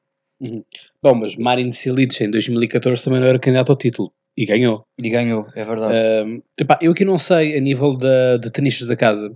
Bom, 1.02 1.16
mas 1.16 1.36
Marin 1.36 1.72
Cilic 1.72 2.24
em 2.24 2.32
2014 2.32 3.04
também 3.04 3.20
não 3.20 3.28
era 3.28 3.40
candidato 3.40 3.72
ao 3.72 3.78
título. 3.78 4.12
E 4.36 4.46
ganhou. 4.46 4.86
E 4.98 5.10
ganhou, 5.10 5.46
é 5.56 5.64
verdade. 5.64 5.96
Ahm, 5.96 6.42
epá, 6.60 6.80
eu 6.82 6.92
aqui 6.92 7.06
não 7.06 7.18
sei 7.18 7.58
a 7.58 7.62
nível 7.62 7.96
da, 7.96 8.38
de 8.38 8.52
tenistas 8.52 8.88
da 8.88 8.96
casa. 8.96 9.34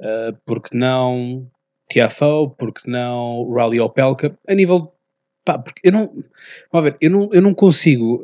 ah, 0.00 0.34
porque 0.44 0.76
não 0.76 1.48
Tiafoe, 1.88 2.50
porque 2.58 2.90
não 2.90 3.50
Rally 3.52 3.80
Opelka. 3.80 4.36
A 4.46 4.54
nível. 4.54 4.92
Pá, 5.44 5.58
porque 5.58 5.80
eu 5.88 5.92
não. 5.92 6.12
Vamos 6.72 6.90
ver, 6.90 6.98
eu 7.00 7.10
não, 7.10 7.30
eu 7.32 7.42
não 7.42 7.54
consigo 7.54 8.22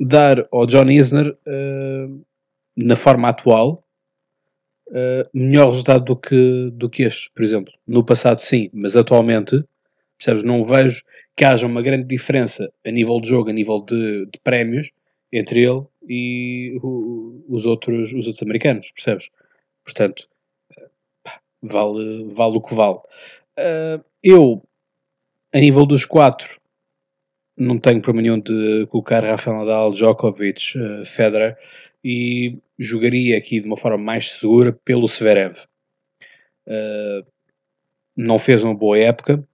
dar 0.00 0.46
ao 0.50 0.66
John 0.66 0.88
Isner, 0.90 1.36
na 2.76 2.96
forma 2.96 3.28
atual, 3.28 3.84
ah, 4.92 5.28
melhor 5.34 5.70
resultado 5.70 6.04
do 6.04 6.16
que, 6.16 6.70
do 6.72 6.88
que 6.90 7.02
este, 7.04 7.30
por 7.34 7.42
exemplo. 7.42 7.72
No 7.86 8.04
passado, 8.04 8.40
sim, 8.40 8.70
mas 8.72 8.96
atualmente, 8.96 9.64
percebes? 10.18 10.42
Não 10.42 10.62
vejo 10.62 11.02
que 11.36 11.44
haja 11.44 11.66
uma 11.66 11.82
grande 11.82 12.04
diferença 12.06 12.72
a 12.86 12.90
nível 12.90 13.20
de 13.20 13.28
jogo, 13.28 13.50
a 13.50 13.52
nível 13.52 13.82
de, 13.84 14.26
de 14.26 14.38
prémios, 14.44 14.90
entre 15.32 15.62
ele 15.64 15.82
e 16.08 16.78
o- 16.82 17.44
os, 17.48 17.66
outros, 17.66 18.12
os 18.12 18.26
outros 18.26 18.42
americanos, 18.42 18.90
percebes? 18.92 19.28
Portanto, 19.84 20.28
pá, 21.22 21.40
vale, 21.62 22.28
vale 22.34 22.56
o 22.56 22.60
que 22.60 22.74
vale. 22.74 23.00
Ah, 23.58 24.00
eu, 24.22 24.62
a 25.54 25.60
nível 25.60 25.86
dos 25.86 26.04
quatro, 26.06 26.60
não 27.56 27.78
tenho 27.78 28.00
problema 28.00 28.22
nenhum 28.22 28.40
de 28.40 28.86
colocar 28.86 29.22
Rafael 29.24 29.58
Nadal, 29.58 29.92
Djokovic, 29.92 30.74
eh, 30.78 31.04
Federer 31.04 31.56
e 32.04 32.58
jogaria 32.78 33.36
aqui 33.36 33.60
de 33.60 33.66
uma 33.66 33.76
forma 33.76 33.98
mais 33.98 34.32
segura 34.32 34.72
pelo 34.72 35.08
Severev. 35.08 35.56
Eh, 36.66 37.24
não 38.16 38.38
fez 38.38 38.62
uma 38.64 38.74
boa 38.74 38.98
época, 38.98 39.46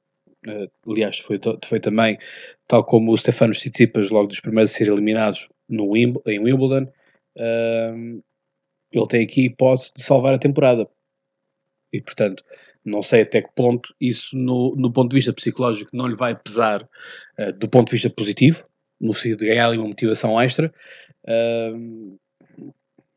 eh, 0.46 0.68
aliás, 0.86 1.18
foi, 1.18 1.40
foi 1.64 1.80
também, 1.80 2.18
tal 2.66 2.84
como 2.84 3.12
o 3.12 3.18
Stefanos 3.18 3.58
Tsitsipas, 3.58 4.10
logo 4.10 4.28
dos 4.28 4.40
primeiros 4.40 4.72
a 4.72 4.78
ser 4.78 4.88
eliminados 4.88 5.48
no 5.68 5.90
Wimb- 5.90 6.22
em 6.26 6.38
Wimbledon, 6.40 6.90
eh, 7.36 7.94
ele 8.92 9.06
tem 9.08 9.24
aqui 9.24 9.46
hipótese 9.46 9.92
de 9.94 10.02
salvar 10.02 10.34
a 10.34 10.38
temporada. 10.38 10.88
E, 11.92 12.00
portanto, 12.00 12.44
não 12.84 13.02
sei 13.02 13.22
até 13.22 13.42
que 13.42 13.50
ponto 13.54 13.94
isso, 14.00 14.36
no, 14.36 14.74
no 14.76 14.92
ponto 14.92 15.10
de 15.10 15.16
vista 15.16 15.32
psicológico, 15.32 15.90
não 15.92 16.06
lhe 16.06 16.14
vai 16.16 16.36
pesar 16.36 16.88
eh, 17.38 17.52
do 17.52 17.68
ponto 17.68 17.88
de 17.88 17.92
vista 17.92 18.10
positivo, 18.10 18.64
no 19.00 19.12
sentido 19.12 19.40
de 19.40 19.46
ganhar 19.46 19.66
ali 19.68 19.78
uma 19.78 19.88
motivação 19.88 20.40
extra, 20.40 20.72
ahm, 21.26 22.16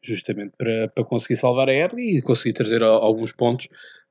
justamente 0.01 0.53
para, 0.57 0.87
para 0.89 1.03
conseguir 1.03 1.35
salvar 1.35 1.69
a 1.69 1.73
época 1.73 2.01
e 2.01 2.21
conseguir 2.21 2.53
trazer 2.53 2.81
alguns 2.83 3.33
pontos 3.33 3.67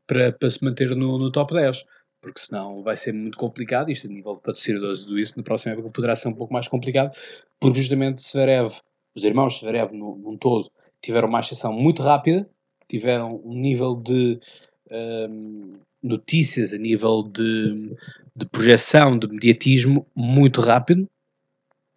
para, 0.06 0.32
para 0.32 0.50
se 0.50 0.62
manter 0.64 0.94
no, 0.94 1.18
no 1.18 1.30
top 1.30 1.54
10. 1.54 1.84
Porque 2.20 2.40
senão 2.40 2.82
vai 2.82 2.96
ser 2.96 3.12
muito 3.12 3.38
complicado, 3.38 3.90
isto 3.90 4.06
a 4.06 4.10
nível 4.10 4.34
de 4.34 4.42
patrocinadores 4.42 5.00
tudo 5.00 5.18
isso, 5.18 5.34
na 5.36 5.42
próxima 5.42 5.72
época 5.74 5.90
poderá 5.90 6.16
ser 6.16 6.28
um 6.28 6.34
pouco 6.34 6.52
mais 6.52 6.66
complicado, 6.66 7.16
porque 7.60 7.78
justamente 7.78 8.22
Severev, 8.22 8.72
os 9.14 9.22
irmãos 9.22 9.58
Severev 9.58 9.92
no, 9.92 10.16
num 10.16 10.36
todo, 10.36 10.68
tiveram 11.00 11.28
uma 11.28 11.38
ascensão 11.38 11.72
muito 11.72 12.02
rápida, 12.02 12.48
tiveram 12.88 13.40
um 13.44 13.54
nível 13.54 13.94
de 13.94 14.40
ahm, 14.90 15.78
notícias, 16.02 16.72
a 16.72 16.78
nível 16.78 17.22
de, 17.22 17.96
de 18.34 18.46
projeção, 18.46 19.16
de 19.18 19.28
mediatismo 19.28 20.06
muito 20.14 20.60
rápido 20.60 21.08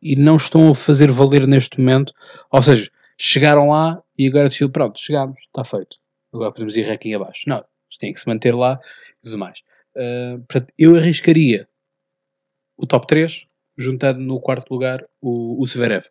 e 0.01 0.15
não 0.15 0.35
estão 0.35 0.69
a 0.69 0.75
fazer 0.75 1.11
valer 1.11 1.47
neste 1.47 1.79
momento. 1.79 2.13
Ou 2.51 2.61
seja, 2.61 2.91
chegaram 3.21 3.69
lá 3.69 4.01
e 4.17 4.27
agora 4.27 4.49
decidiu, 4.49 4.71
pronto, 4.71 4.99
chegámos, 4.99 5.39
está 5.41 5.63
feito. 5.63 5.97
Agora 6.33 6.51
podemos 6.51 6.75
ir 6.75 6.89
aqui 6.89 7.13
abaixo. 7.13 7.47
Não, 7.47 7.63
tem 7.99 8.11
que 8.11 8.19
se 8.19 8.27
manter 8.27 8.55
lá 8.55 8.79
e 9.19 9.25
tudo 9.25 9.37
mais. 9.37 9.61
Ah, 9.95 10.37
portanto, 10.47 10.73
eu 10.77 10.95
arriscaria 10.95 11.69
o 12.75 12.87
top 12.87 13.05
3, 13.05 13.45
juntando 13.77 14.19
no 14.19 14.41
quarto 14.41 14.71
lugar 14.71 15.07
o, 15.21 15.61
o 15.61 15.67
Severev. 15.67 16.05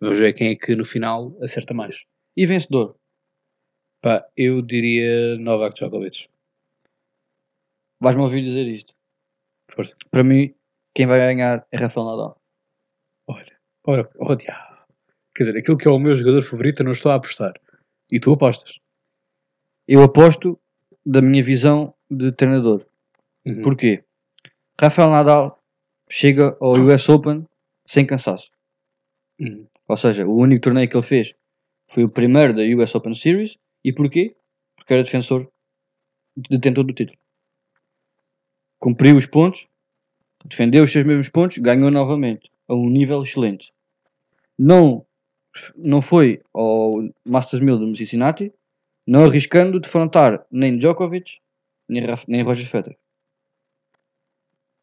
Vamos 0.00 0.18
ver 0.18 0.32
quem 0.32 0.50
é 0.50 0.54
que 0.54 0.76
no 0.76 0.84
final 0.84 1.36
acerta 1.42 1.74
mais. 1.74 2.04
E 2.36 2.46
vencedor? 2.46 2.96
Pá, 4.00 4.24
eu 4.36 4.62
diria 4.62 5.36
Novak 5.38 5.74
Djokovic. 5.74 6.28
Vais-me 8.00 8.22
ouvir 8.22 8.42
dizer 8.42 8.66
isto. 8.66 8.94
Força. 9.70 9.96
Para 10.10 10.22
mim, 10.22 10.54
quem 10.94 11.06
vai 11.06 11.18
ganhar 11.18 11.66
é 11.72 11.76
Rafael 11.76 12.06
Nadal. 12.06 12.40
Olha, 13.26 13.58
olha, 13.86 14.36
diabo. 14.36 14.73
Quer 15.34 15.44
dizer, 15.44 15.58
aquilo 15.58 15.76
que 15.76 15.88
é 15.88 15.90
o 15.90 15.98
meu 15.98 16.14
jogador 16.14 16.42
favorito 16.42 16.80
eu 16.80 16.84
não 16.84 16.92
estou 16.92 17.10
a 17.10 17.16
apostar. 17.16 17.54
E 18.10 18.20
tu 18.20 18.32
apostas. 18.32 18.78
Eu 19.86 20.02
aposto 20.02 20.58
da 21.04 21.20
minha 21.20 21.42
visão 21.42 21.92
de 22.10 22.30
treinador. 22.32 22.86
Uhum. 23.44 23.62
Porquê? 23.62 24.04
Rafael 24.80 25.10
Nadal 25.10 25.62
chega 26.08 26.56
ao 26.60 26.74
US 26.74 27.08
Open 27.08 27.46
sem 27.86 28.06
cansaço. 28.06 28.50
Hum. 29.40 29.66
Ou 29.88 29.96
seja, 29.96 30.26
o 30.26 30.36
único 30.36 30.62
torneio 30.62 30.88
que 30.88 30.96
ele 30.96 31.02
fez 31.02 31.34
foi 31.88 32.04
o 32.04 32.08
primeiro 32.08 32.54
da 32.54 32.62
US 32.62 32.94
Open 32.94 33.14
Series. 33.14 33.56
E 33.84 33.92
porquê? 33.92 34.34
Porque 34.76 34.94
era 34.94 35.02
defensor, 35.02 35.50
detentor 36.36 36.84
do 36.84 36.92
título. 36.92 37.18
Cumpriu 38.78 39.16
os 39.16 39.26
pontos, 39.26 39.66
defendeu 40.44 40.84
os 40.84 40.92
seus 40.92 41.04
mesmos 41.04 41.28
pontos, 41.28 41.58
ganhou 41.58 41.90
novamente, 41.90 42.50
a 42.68 42.74
um 42.74 42.88
nível 42.88 43.22
excelente. 43.22 43.72
Não, 44.58 45.04
não 45.76 46.02
foi 46.02 46.42
ao 46.52 47.02
Masters 47.24 47.62
1000 47.62 47.92
de 47.92 47.98
Cincinnati, 47.98 48.52
não 49.06 49.24
arriscando 49.24 49.80
defrontar 49.80 50.44
nem 50.50 50.78
Djokovic, 50.78 51.38
nem, 51.88 52.04
Raf- 52.04 52.24
nem 52.26 52.42
Roger 52.42 52.66
Federer. 52.66 52.96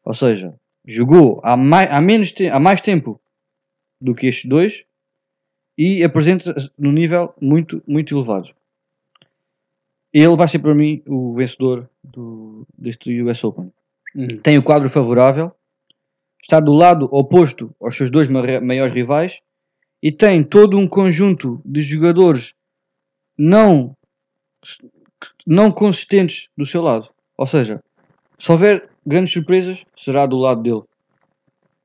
Ou 0.04 0.14
seja, 0.14 0.54
jogou 0.86 1.40
há 1.44 1.56
mais, 1.56 1.90
há 1.90 2.00
menos 2.00 2.32
há 2.50 2.58
mais 2.58 2.80
tempo 2.80 3.20
do 4.00 4.14
que 4.14 4.26
estes 4.26 4.48
dois 4.48 4.84
e 5.78 6.02
apresenta-se 6.04 6.70
num 6.78 6.92
nível 6.92 7.34
muito, 7.40 7.82
muito 7.86 8.16
elevado. 8.16 8.50
Ele 10.12 10.36
vai 10.36 10.46
ser 10.46 10.58
para 10.58 10.74
mim 10.74 11.02
o 11.08 11.32
vencedor 11.32 11.88
do, 12.02 12.66
deste 12.76 13.22
US 13.22 13.42
Open. 13.44 13.72
Hum. 14.14 14.26
Tem 14.42 14.58
o 14.58 14.62
quadro 14.62 14.90
favorável, 14.90 15.52
está 16.42 16.60
do 16.60 16.72
lado 16.72 17.08
oposto 17.10 17.74
aos 17.80 17.96
seus 17.96 18.10
dois 18.10 18.28
ma- 18.28 18.60
maiores 18.60 18.92
rivais 18.92 19.40
e 20.02 20.10
tem 20.10 20.42
todo 20.42 20.76
um 20.78 20.88
conjunto 20.88 21.60
de 21.64 21.80
jogadores 21.80 22.54
não, 23.38 23.96
não 25.46 25.70
consistentes 25.70 26.48
do 26.56 26.66
seu 26.66 26.82
lado. 26.82 27.08
Ou 27.38 27.46
seja, 27.46 27.82
se 28.38 28.50
houver 28.50 28.88
grandes 29.06 29.32
surpresas, 29.32 29.84
será 29.96 30.26
do 30.26 30.36
lado 30.36 30.62
dele. 30.62 30.82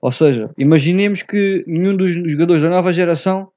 Ou 0.01 0.11
seja, 0.11 0.51
imaginemos 0.57 1.21
que 1.21 1.63
nenhum 1.67 1.95
dos 1.95 2.11
jogadores 2.11 2.63
da 2.63 2.69
nova 2.69 2.91
geração 2.93 3.51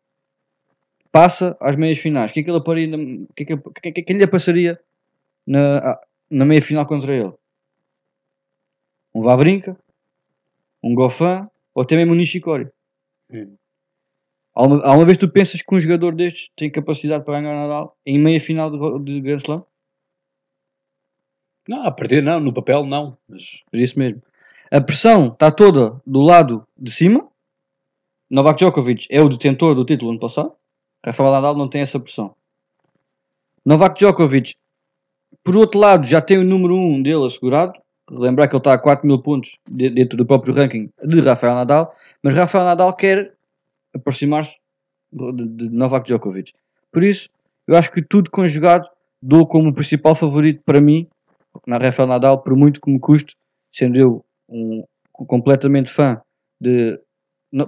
passa 1.12 1.56
às 1.60 1.76
meias 1.76 1.98
finais. 1.98 2.30
O 2.30 2.34
que 2.34 2.40
é 2.40 2.42
que 2.42 2.50
ele 2.50 2.58
aparia 2.58 2.86
na, 2.86 2.96
o 2.96 3.32
que 3.34 3.42
é 3.42 3.46
que, 3.46 3.54
o 3.54 3.58
que 3.72 3.88
é 3.88 3.92
que- 3.92 4.02
quem 4.02 4.16
lhe 4.16 4.26
passaria 4.26 4.78
na, 5.46 5.98
na 6.30 6.44
meia 6.44 6.62
final 6.62 6.86
contra 6.86 7.14
ele? 7.14 7.32
Um 9.14 9.20
Vavrinka, 9.22 9.76
um 10.82 10.94
Goffin 10.94 11.46
ou 11.74 11.82
até 11.82 11.96
mesmo 11.96 12.12
um 12.12 12.16
Nishikori. 12.16 12.68
Hum. 13.32 13.56
Há 14.54 14.62
uma, 14.64 14.84
há 14.84 14.92
uma 14.94 15.04
vez 15.04 15.16
tu 15.18 15.28
pensas 15.28 15.62
que 15.62 15.74
um 15.74 15.80
jogador 15.80 16.14
destes 16.14 16.50
tem 16.56 16.70
capacidade 16.70 17.24
para 17.24 17.40
ganhar 17.40 17.52
o 17.54 17.60
Nadal 17.60 17.96
em 18.04 18.18
meia 18.18 18.40
final 18.40 18.70
de, 18.70 19.04
de 19.04 19.20
Grand 19.20 19.38
Slam? 19.38 19.64
Não, 21.68 21.84
a 21.84 21.90
partir 21.90 22.22
não, 22.22 22.40
no 22.40 22.52
papel 22.52 22.84
não. 22.84 23.16
Mas 23.28 23.62
Por 23.70 23.78
isso 23.78 23.98
mesmo. 23.98 24.22
A 24.70 24.80
pressão 24.80 25.28
está 25.28 25.50
toda 25.50 26.00
do 26.06 26.20
lado 26.20 26.66
de 26.76 26.90
cima. 26.90 27.28
Novak 28.28 28.58
Djokovic 28.58 29.06
é 29.10 29.20
o 29.20 29.28
detentor 29.28 29.74
do 29.74 29.84
título 29.84 30.10
ano 30.12 30.20
passado. 30.20 30.52
Rafael 31.04 31.32
Nadal 31.32 31.56
não 31.56 31.68
tem 31.68 31.82
essa 31.82 31.98
pressão. 31.98 32.34
Novak 33.64 33.96
Djokovic, 33.98 34.54
por 35.44 35.56
outro 35.56 35.80
lado, 35.80 36.06
já 36.06 36.20
tem 36.20 36.38
o 36.38 36.44
número 36.44 36.74
1 36.74 36.94
um 36.94 37.02
dele 37.02 37.26
assegurado. 37.26 37.78
Lembrar 38.10 38.48
que 38.48 38.54
ele 38.54 38.60
está 38.60 38.72
a 38.72 38.78
4 38.78 39.06
mil 39.06 39.20
pontos 39.20 39.56
de- 39.68 39.90
dentro 39.90 40.16
do 40.16 40.26
próprio 40.26 40.54
ranking 40.54 40.90
de 41.04 41.20
Rafael 41.20 41.54
Nadal. 41.54 41.94
Mas 42.22 42.34
Rafael 42.34 42.64
Nadal 42.64 42.94
quer 42.94 43.34
aproximar-se 43.94 44.54
de, 45.12 45.46
de- 45.46 45.70
Novak 45.70 46.06
Djokovic. 46.06 46.52
Por 46.92 47.04
isso, 47.04 47.28
eu 47.66 47.76
acho 47.76 47.90
que 47.92 48.02
tudo 48.02 48.30
conjugado 48.30 48.88
dou 49.22 49.46
como 49.46 49.74
principal 49.74 50.14
favorito 50.14 50.62
para 50.64 50.80
mim 50.80 51.06
na 51.66 51.78
Rafael 51.78 52.08
Nadal, 52.08 52.42
por 52.42 52.56
muito 52.56 52.80
que 52.80 52.90
me 52.90 52.98
custe, 52.98 53.36
sendo 53.72 53.98
eu 53.98 54.24
um 54.48 54.84
completamente 55.12 55.90
fã 55.90 56.20
de 56.60 56.98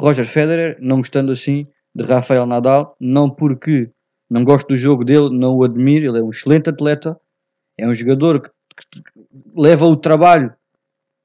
Roger 0.01 0.25
Federer, 0.27 0.79
não 0.81 0.99
gostando 0.99 1.33
assim 1.33 1.67
de 1.95 2.05
Rafael 2.05 2.47
Nadal, 2.47 2.97
não 3.01 3.29
porque 3.29 3.91
não 4.31 4.45
gosto 4.45 4.69
do 4.69 4.77
jogo 4.77 5.05
dele, 5.05 5.29
não 5.31 5.57
o 5.57 5.65
admiro, 5.65 6.07
ele 6.11 6.19
é 6.19 6.23
um 6.23 6.31
excelente 6.31 6.71
atleta, 6.71 7.21
é 7.79 7.87
um 7.87 7.93
jogador 7.95 8.41
que, 8.41 8.51
que- 8.91 9.03
que 9.03 9.21
leva 9.55 9.85
o 9.87 9.97
trabalho 9.97 10.55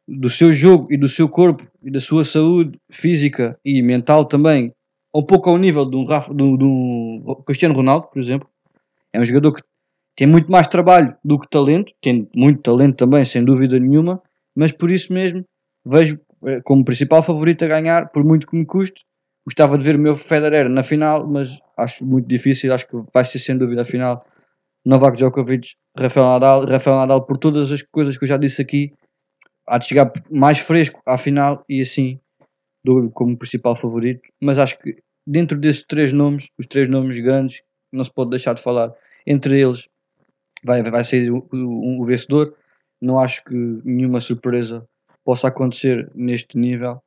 do 0.07 0.29
seu 0.29 0.53
jogo 0.53 0.87
e 0.91 0.97
do 0.97 1.07
seu 1.07 1.29
corpo 1.29 1.65
e 1.83 1.91
da 1.91 1.99
sua 1.99 2.25
saúde 2.25 2.79
física 2.91 3.59
e 3.63 3.81
mental 3.81 4.25
também, 4.25 4.73
um 5.19 5.25
pouco 5.25 5.49
ao 5.49 5.57
nível 5.57 5.85
de 5.85 5.95
um, 5.97 6.05
Rafa, 6.05 6.33
de 6.33 6.43
um- 6.43 6.57
de 6.57 6.65
um 6.65 7.23
Cristiano 7.45 7.75
Ronaldo, 7.75 8.07
por 8.07 8.19
exemplo. 8.21 8.47
É 9.13 9.19
um 9.19 9.25
jogador 9.25 9.53
que 9.53 9.63
tem 10.15 10.27
muito 10.27 10.51
mais 10.51 10.67
trabalho 10.67 11.15
do 11.23 11.39
que 11.39 11.49
talento, 11.49 11.91
tem 12.01 12.27
muito 12.35 12.61
talento 12.61 12.95
também, 12.97 13.23
sem 13.25 13.43
dúvida 13.43 13.79
nenhuma, 13.79 14.21
mas 14.55 14.71
por 14.71 14.91
isso 14.91 15.13
mesmo 15.13 15.43
vejo 15.85 16.19
eh, 16.45 16.61
como 16.65 16.85
principal 16.85 17.23
favorito 17.23 17.63
a 17.65 17.67
ganhar, 17.67 18.09
por 18.11 18.23
muito 18.23 18.47
que 18.47 18.55
me 18.55 18.65
custe. 18.65 19.01
Gostava 19.45 19.77
de 19.77 19.83
ver 19.83 19.95
o 19.95 19.99
meu 19.99 20.15
Federer 20.15 20.69
na 20.69 20.83
final, 20.83 21.25
mas 21.25 21.57
acho 21.77 22.05
muito 22.05 22.27
difícil, 22.27 22.73
acho 22.73 22.87
que 22.87 22.97
vai 23.13 23.23
ser 23.25 23.39
sem 23.39 23.57
dúvida 23.57 23.81
a 23.81 23.85
final. 23.85 24.25
Novak 24.85 25.17
Djokovic, 25.17 25.71
Rafael 25.97 26.25
Nadal, 26.27 26.65
Rafael 26.65 26.97
Nadal 26.97 27.25
por 27.25 27.37
todas 27.37 27.71
as 27.71 27.81
coisas 27.81 28.17
que 28.17 28.23
eu 28.25 28.29
já 28.29 28.37
disse 28.37 28.61
aqui, 28.61 28.93
há 29.67 29.77
de 29.77 29.85
chegar 29.87 30.11
mais 30.31 30.59
fresco 30.59 31.01
à 31.05 31.17
final 31.17 31.63
e 31.69 31.81
assim 31.81 32.19
dou 32.83 33.09
como 33.11 33.37
principal 33.37 33.75
favorito, 33.75 34.21
mas 34.41 34.57
acho 34.59 34.77
que 34.79 34.95
dentro 35.27 35.57
desses 35.59 35.83
três 35.83 36.11
nomes, 36.13 36.47
os 36.57 36.65
três 36.65 36.87
nomes 36.87 37.19
grandes, 37.19 37.61
não 37.91 38.03
se 38.03 38.11
pode 38.11 38.29
deixar 38.31 38.53
de 38.53 38.61
falar, 38.63 38.93
entre 39.25 39.59
eles 39.61 39.87
vai, 40.63 40.81
vai 40.83 41.03
ser 41.03 41.31
o, 41.31 41.47
o- 41.51 42.01
o 42.01 42.05
vencedor. 42.05 42.55
Não 43.01 43.19
acho 43.19 43.43
que 43.43 43.53
nenhuma 43.85 44.19
surpresa 44.19 44.87
possa 45.23 45.49
acontecer 45.49 46.09
neste 46.15 46.57
nível. 46.57 47.01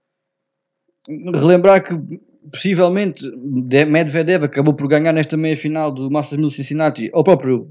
Relembrar 1.35 1.83
que 1.83 1.95
possivelmente 2.53 3.29
De- 3.37 3.85
Medvedev 3.85 4.45
acabou 4.45 4.75
por 4.75 4.87
ganhar 4.89 5.13
nesta 5.13 5.37
meia 5.37 5.57
final 5.57 5.93
do 5.93 6.11
Masters 6.11 6.39
1000 6.41 6.51
Cincinnati 6.51 7.11
ao 7.13 7.25
próprio 7.25 7.71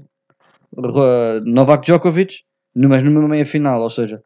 Novak 1.44 1.84
Djokovic, 1.84 2.42
mas 2.74 3.02
numa 3.02 3.26
meia 3.28 3.46
final, 3.46 3.80
ou 3.82 3.90
seja, 3.90 4.22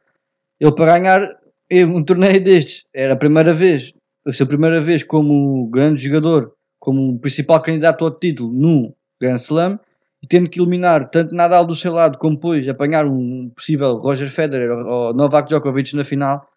ele 0.61 0.75
para 0.75 0.99
ganhar 0.99 1.39
um 1.73 2.03
torneio 2.05 2.43
destes 2.43 2.85
era 2.93 3.15
a 3.15 3.17
primeira 3.17 3.53
vez, 3.55 3.93
a 4.27 4.33
sua 4.33 4.47
primeira 4.47 4.81
vez 4.81 5.03
como 5.03 5.67
grande 5.69 6.03
jogador, 6.03 6.55
como 6.79 7.19
principal 7.19 7.61
candidato 7.63 8.05
ao 8.05 8.11
título 8.11 8.53
num 8.53 8.93
Grand 9.21 9.37
Slam 9.37 9.79
e 10.23 10.27
tendo 10.27 10.49
que 10.49 10.61
eliminar 10.61 11.11
tanto 11.11 11.35
Nadal 11.35 11.67
do 11.67 11.75
seu 11.75 11.93
lado 11.93 12.19
como 12.19 12.35
depois 12.37 12.69
apanhar 12.69 13.07
um 13.07 13.51
possível 13.51 13.97
Roger 13.97 14.31
Federer 14.31 14.71
ou, 14.71 15.13
Novak 15.15 15.49
Djokovic 15.49 15.95
na 15.95 16.05
final. 16.05 16.49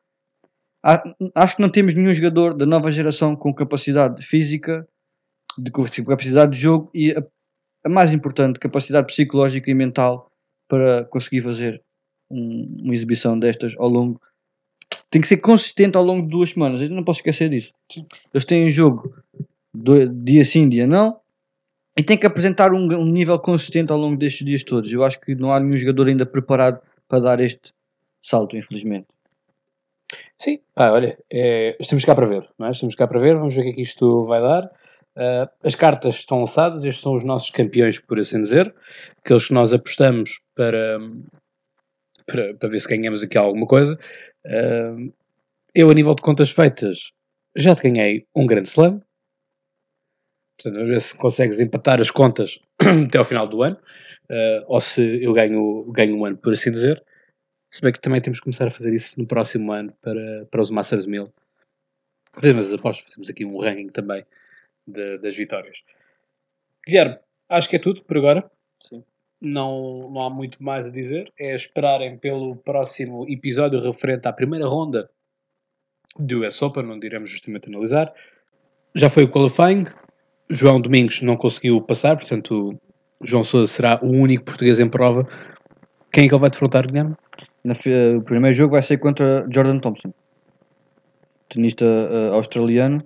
Acho 1.35 1.55
que 1.55 1.61
não 1.61 1.69
temos 1.69 1.93
nenhum 1.93 2.11
jogador 2.11 2.53
da 2.53 2.65
nova 2.65 2.91
geração 2.91 3.35
com 3.35 3.53
capacidade 3.53 4.25
física, 4.25 4.87
de 5.57 5.71
capacidade 5.71 6.51
de 6.53 6.59
jogo 6.59 6.89
e 6.93 7.11
a, 7.11 7.23
a 7.83 7.89
mais 7.89 8.13
importante, 8.13 8.59
capacidade 8.59 9.07
psicológica 9.07 9.69
e 9.69 9.73
mental 9.73 10.31
para 10.69 11.03
conseguir 11.05 11.41
fazer 11.41 11.81
um- 12.29 12.83
uma 12.83 12.93
exibição 12.93 13.37
destas 13.37 13.73
ao 13.77 13.89
longo. 13.89 14.21
Tem 15.09 15.21
que 15.21 15.27
ser 15.27 15.37
consistente 15.37 15.95
ao 15.97 16.03
longo 16.03 16.23
de 16.23 16.29
duas 16.29 16.51
semanas, 16.51 16.81
eu 16.81 16.89
não 16.89 17.03
posso 17.03 17.19
esquecer 17.19 17.49
disso. 17.49 17.71
Eles 18.33 18.45
têm 18.45 18.65
um 18.65 18.69
jogo 18.69 19.13
do- 19.73 20.07
dia 20.07 20.43
sim, 20.43 20.67
dia 20.67 20.85
não, 20.85 21.19
e 21.97 22.03
tem 22.03 22.17
que 22.17 22.27
apresentar 22.27 22.73
um, 22.73 22.85
um 22.93 23.05
nível 23.05 23.39
consistente 23.39 23.91
ao 23.91 23.97
longo 23.97 24.17
destes 24.17 24.45
dias 24.45 24.63
todos. 24.63 24.91
Eu 24.91 25.03
acho 25.03 25.19
que 25.19 25.33
não 25.33 25.53
há 25.53 25.59
nenhum 25.59 25.77
jogador 25.77 26.07
ainda 26.07 26.25
preparado 26.25 26.79
para 27.07 27.19
dar 27.19 27.39
este 27.39 27.73
salto, 28.21 28.55
infelizmente. 28.57 29.07
Sim, 30.37 30.59
pá, 30.73 30.91
olha, 30.91 31.17
é, 31.31 31.75
estamos 31.79 32.05
cá 32.05 32.13
para 32.13 32.27
ver, 32.27 32.47
não 32.57 32.67
é? 32.67 32.71
Estamos 32.71 32.95
cá 32.95 33.07
para 33.07 33.19
ver, 33.19 33.35
vamos 33.35 33.55
ver 33.55 33.61
o 33.61 33.63
que 33.65 33.69
é 33.71 33.73
que 33.73 33.81
isto 33.81 34.23
vai 34.23 34.41
dar. 34.41 34.71
Ah, 35.15 35.49
as 35.63 35.73
cartas 35.73 36.15
estão 36.17 36.39
lançadas, 36.39 36.83
estes 36.83 37.01
são 37.01 37.15
os 37.15 37.23
nossos 37.23 37.49
campeões, 37.49 37.99
por 37.99 38.19
assim 38.19 38.39
dizer, 38.39 38.73
aqueles 39.17 39.47
que 39.47 39.53
nós 39.53 39.73
apostamos 39.73 40.39
para, 40.55 40.99
para, 42.27 42.53
para 42.55 42.69
ver 42.69 42.79
se 42.79 42.89
ganhamos 42.89 43.23
aqui 43.23 43.37
alguma 43.37 43.67
coisa. 43.67 43.99
Ah, 44.45 44.95
eu, 45.75 45.89
a 45.89 45.93
nível 45.95 46.15
de 46.15 46.21
contas 46.23 46.51
feitas, 46.51 47.11
já 47.55 47.75
te 47.75 47.83
ganhei 47.89 48.27
um 48.35 48.45
grande 48.45 48.69
slam. 48.69 49.01
Portanto, 50.57 50.75
vamos 50.75 50.89
ver 50.89 51.01
se 51.01 51.17
consegues 51.17 51.59
empatar 51.59 52.01
as 52.01 52.09
contas 52.11 52.59
até 53.07 53.17
ao 53.17 53.25
final 53.25 53.47
do 53.47 53.61
ano, 53.63 53.77
ah, 54.29 54.63
ou 54.67 54.81
se 54.81 55.23
eu 55.23 55.33
ganho, 55.33 55.83
ganho 55.91 56.17
um 56.17 56.25
ano, 56.25 56.37
por 56.37 56.53
assim 56.53 56.71
dizer. 56.71 57.03
Se 57.71 57.81
bem 57.81 57.91
que 57.91 57.99
também 58.01 58.21
temos 58.21 58.39
que 58.39 58.45
começar 58.45 58.67
a 58.67 58.71
fazer 58.71 58.93
isso 58.93 59.19
no 59.19 59.27
próximo 59.27 59.73
ano 59.73 59.93
para, 60.01 60.45
para 60.49 60.61
os 60.61 60.71
Masters 60.71 61.05
1000. 61.05 61.31
Fazemos 62.33 62.67
as 62.67 62.73
apostas, 62.73 63.05
fazemos 63.11 63.29
aqui 63.29 63.45
um 63.45 63.57
ranking 63.59 63.89
também 63.89 64.25
de- 64.87 65.17
das 65.19 65.35
vitórias. 65.35 65.83
Guilherme, 66.87 67.19
acho 67.49 67.69
que 67.69 67.75
é 67.75 67.79
tudo 67.79 68.03
por 68.03 68.17
agora. 68.17 68.49
Sim. 68.87 69.03
Não, 69.39 70.09
não 70.11 70.21
há 70.21 70.29
muito 70.29 70.61
mais 70.61 70.87
a 70.87 70.91
dizer. 70.91 71.31
É 71.39 71.55
esperarem 71.55 72.17
pelo 72.17 72.55
próximo 72.55 73.25
episódio 73.29 73.79
referente 73.79 74.27
à 74.27 74.33
primeira 74.33 74.67
ronda 74.67 75.09
do 76.17 76.45
US 76.45 76.61
Open, 76.61 76.89
onde 76.89 77.07
iremos 77.07 77.29
justamente 77.29 77.69
analisar. 77.69 78.13
Já 78.95 79.09
foi 79.09 79.23
o 79.23 79.29
qualifying. 79.29 79.85
João 80.49 80.79
Domingos 80.79 81.21
não 81.21 81.35
conseguiu 81.35 81.81
passar, 81.81 82.15
portanto, 82.15 82.79
João 83.21 83.43
Sousa 83.43 83.71
será 83.71 83.99
o 84.01 84.09
único 84.09 84.45
português 84.45 84.79
em 84.79 84.89
prova. 84.89 85.27
Quem 86.11 86.25
é 86.25 86.27
que 86.27 86.33
ele 86.33 86.41
vai 86.41 86.49
defrontar, 86.49 86.87
Guilherme? 86.87 87.15
Eh, 87.65 88.15
o 88.15 88.21
primeiro 88.21 88.55
jogo 88.55 88.71
vai 88.71 88.81
ser 88.81 88.97
contra 88.97 89.45
Jordan 89.51 89.79
Thompson, 89.79 90.13
tenista 91.49 91.85
eh, 91.85 92.29
australiano. 92.33 93.03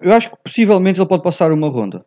Eu 0.00 0.12
acho 0.12 0.30
que 0.30 0.36
possivelmente 0.42 1.00
ele 1.00 1.08
pode 1.08 1.22
passar 1.22 1.52
uma 1.52 1.68
ronda. 1.68 2.04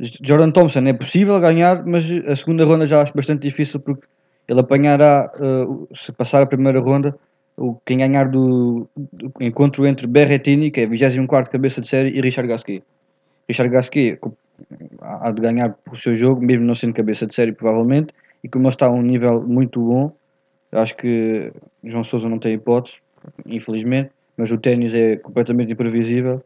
Jordan 0.00 0.50
Thompson 0.52 0.80
é 0.86 0.92
possível 0.92 1.40
ganhar, 1.40 1.84
mas 1.84 2.04
a 2.26 2.36
segunda 2.36 2.64
ronda 2.64 2.86
já 2.86 3.02
acho 3.02 3.12
bastante 3.14 3.42
difícil 3.42 3.80
porque 3.80 4.06
ele 4.46 4.60
apanhará, 4.60 5.30
uh, 5.38 5.88
se 5.94 6.12
passar 6.12 6.42
a 6.42 6.46
primeira 6.46 6.80
ronda, 6.80 7.14
o, 7.56 7.76
quem 7.84 7.98
ganhar 7.98 8.28
do, 8.28 8.88
do 8.96 9.32
encontro 9.40 9.86
entre 9.86 10.06
Berrettini, 10.06 10.70
que 10.70 10.80
é 10.80 10.86
24 10.86 11.50
cabeça 11.50 11.80
de 11.80 11.88
série, 11.88 12.10
e 12.10 12.20
Richard 12.20 12.48
Gasquet. 12.48 12.82
Richard 13.48 13.72
Gasquet 13.72 14.18
há 15.00 15.30
de 15.30 15.42
ganhar 15.42 15.76
o 15.90 15.96
seu 15.96 16.14
jogo, 16.14 16.40
mesmo 16.40 16.64
não 16.64 16.74
sendo 16.74 16.94
cabeça 16.94 17.26
de 17.26 17.34
série, 17.34 17.52
provavelmente, 17.52 18.14
e 18.42 18.48
como 18.48 18.64
ele 18.64 18.74
está 18.74 18.86
a 18.86 18.90
um 18.90 19.02
nível 19.02 19.42
muito 19.42 19.80
bom, 19.80 20.12
acho 20.72 20.96
que 20.96 21.52
João 21.82 22.04
Souza 22.04 22.28
não 22.28 22.38
tem 22.38 22.54
hipótese, 22.54 22.96
infelizmente, 23.46 24.10
mas 24.36 24.50
o 24.50 24.58
ténis 24.58 24.94
é 24.94 25.16
completamente 25.16 25.72
imprevisível. 25.72 26.42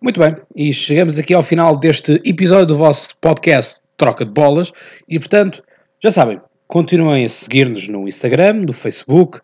Muito 0.00 0.20
bem, 0.20 0.36
e 0.54 0.72
chegamos 0.72 1.18
aqui 1.18 1.34
ao 1.34 1.42
final 1.42 1.74
deste 1.74 2.22
episódio 2.24 2.66
do 2.66 2.78
vosso 2.78 3.16
podcast 3.20 3.80
Troca 3.96 4.24
de 4.24 4.30
Bolas, 4.30 4.72
e 5.08 5.18
portanto, 5.18 5.60
já 6.00 6.08
sabem, 6.08 6.40
continuem 6.68 7.24
a 7.24 7.28
seguir-nos 7.28 7.88
no 7.88 8.06
Instagram, 8.06 8.64
no 8.64 8.72
Facebook, 8.72 9.40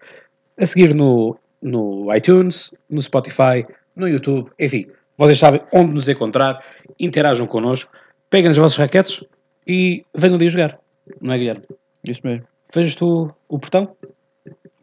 a 0.56 0.64
seguir 0.64 0.94
no, 0.94 1.36
no 1.60 2.14
iTunes, 2.14 2.70
no 2.88 3.02
Spotify, 3.02 3.66
no 3.96 4.08
YouTube, 4.08 4.48
enfim, 4.56 4.86
vocês 5.18 5.40
sabem 5.40 5.60
onde 5.72 5.92
nos 5.92 6.08
encontrar, 6.08 6.64
interajam 7.00 7.48
connosco, 7.48 7.90
peguem 8.30 8.52
os 8.52 8.56
vossos 8.56 8.78
raquetes 8.78 9.24
e 9.66 10.04
venham 10.14 10.38
de 10.38 10.48
jogar. 10.48 10.78
Não 11.20 11.34
é, 11.34 11.38
Guilherme? 11.38 11.64
Isso 12.04 12.20
mesmo. 12.22 12.46
Fechas 12.72 12.94
tu 12.94 13.28
o 13.48 13.58
portão? 13.58 13.96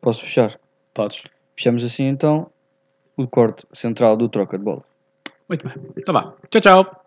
Posso 0.01 0.21
fechar? 0.25 0.59
Podes. 0.93 1.21
Fechamos 1.55 1.81
assim 1.81 2.07
então 2.07 2.51
o 3.15 3.25
corte 3.25 3.65
central 3.71 4.17
do 4.17 4.27
troca 4.27 4.57
de 4.57 4.65
bola. 4.65 4.90
Muito 5.51 5.67
bem. 5.67 5.91
Então 5.97 6.13
vá. 6.13 6.33
Tchau, 6.49 6.61
tchau. 6.61 7.00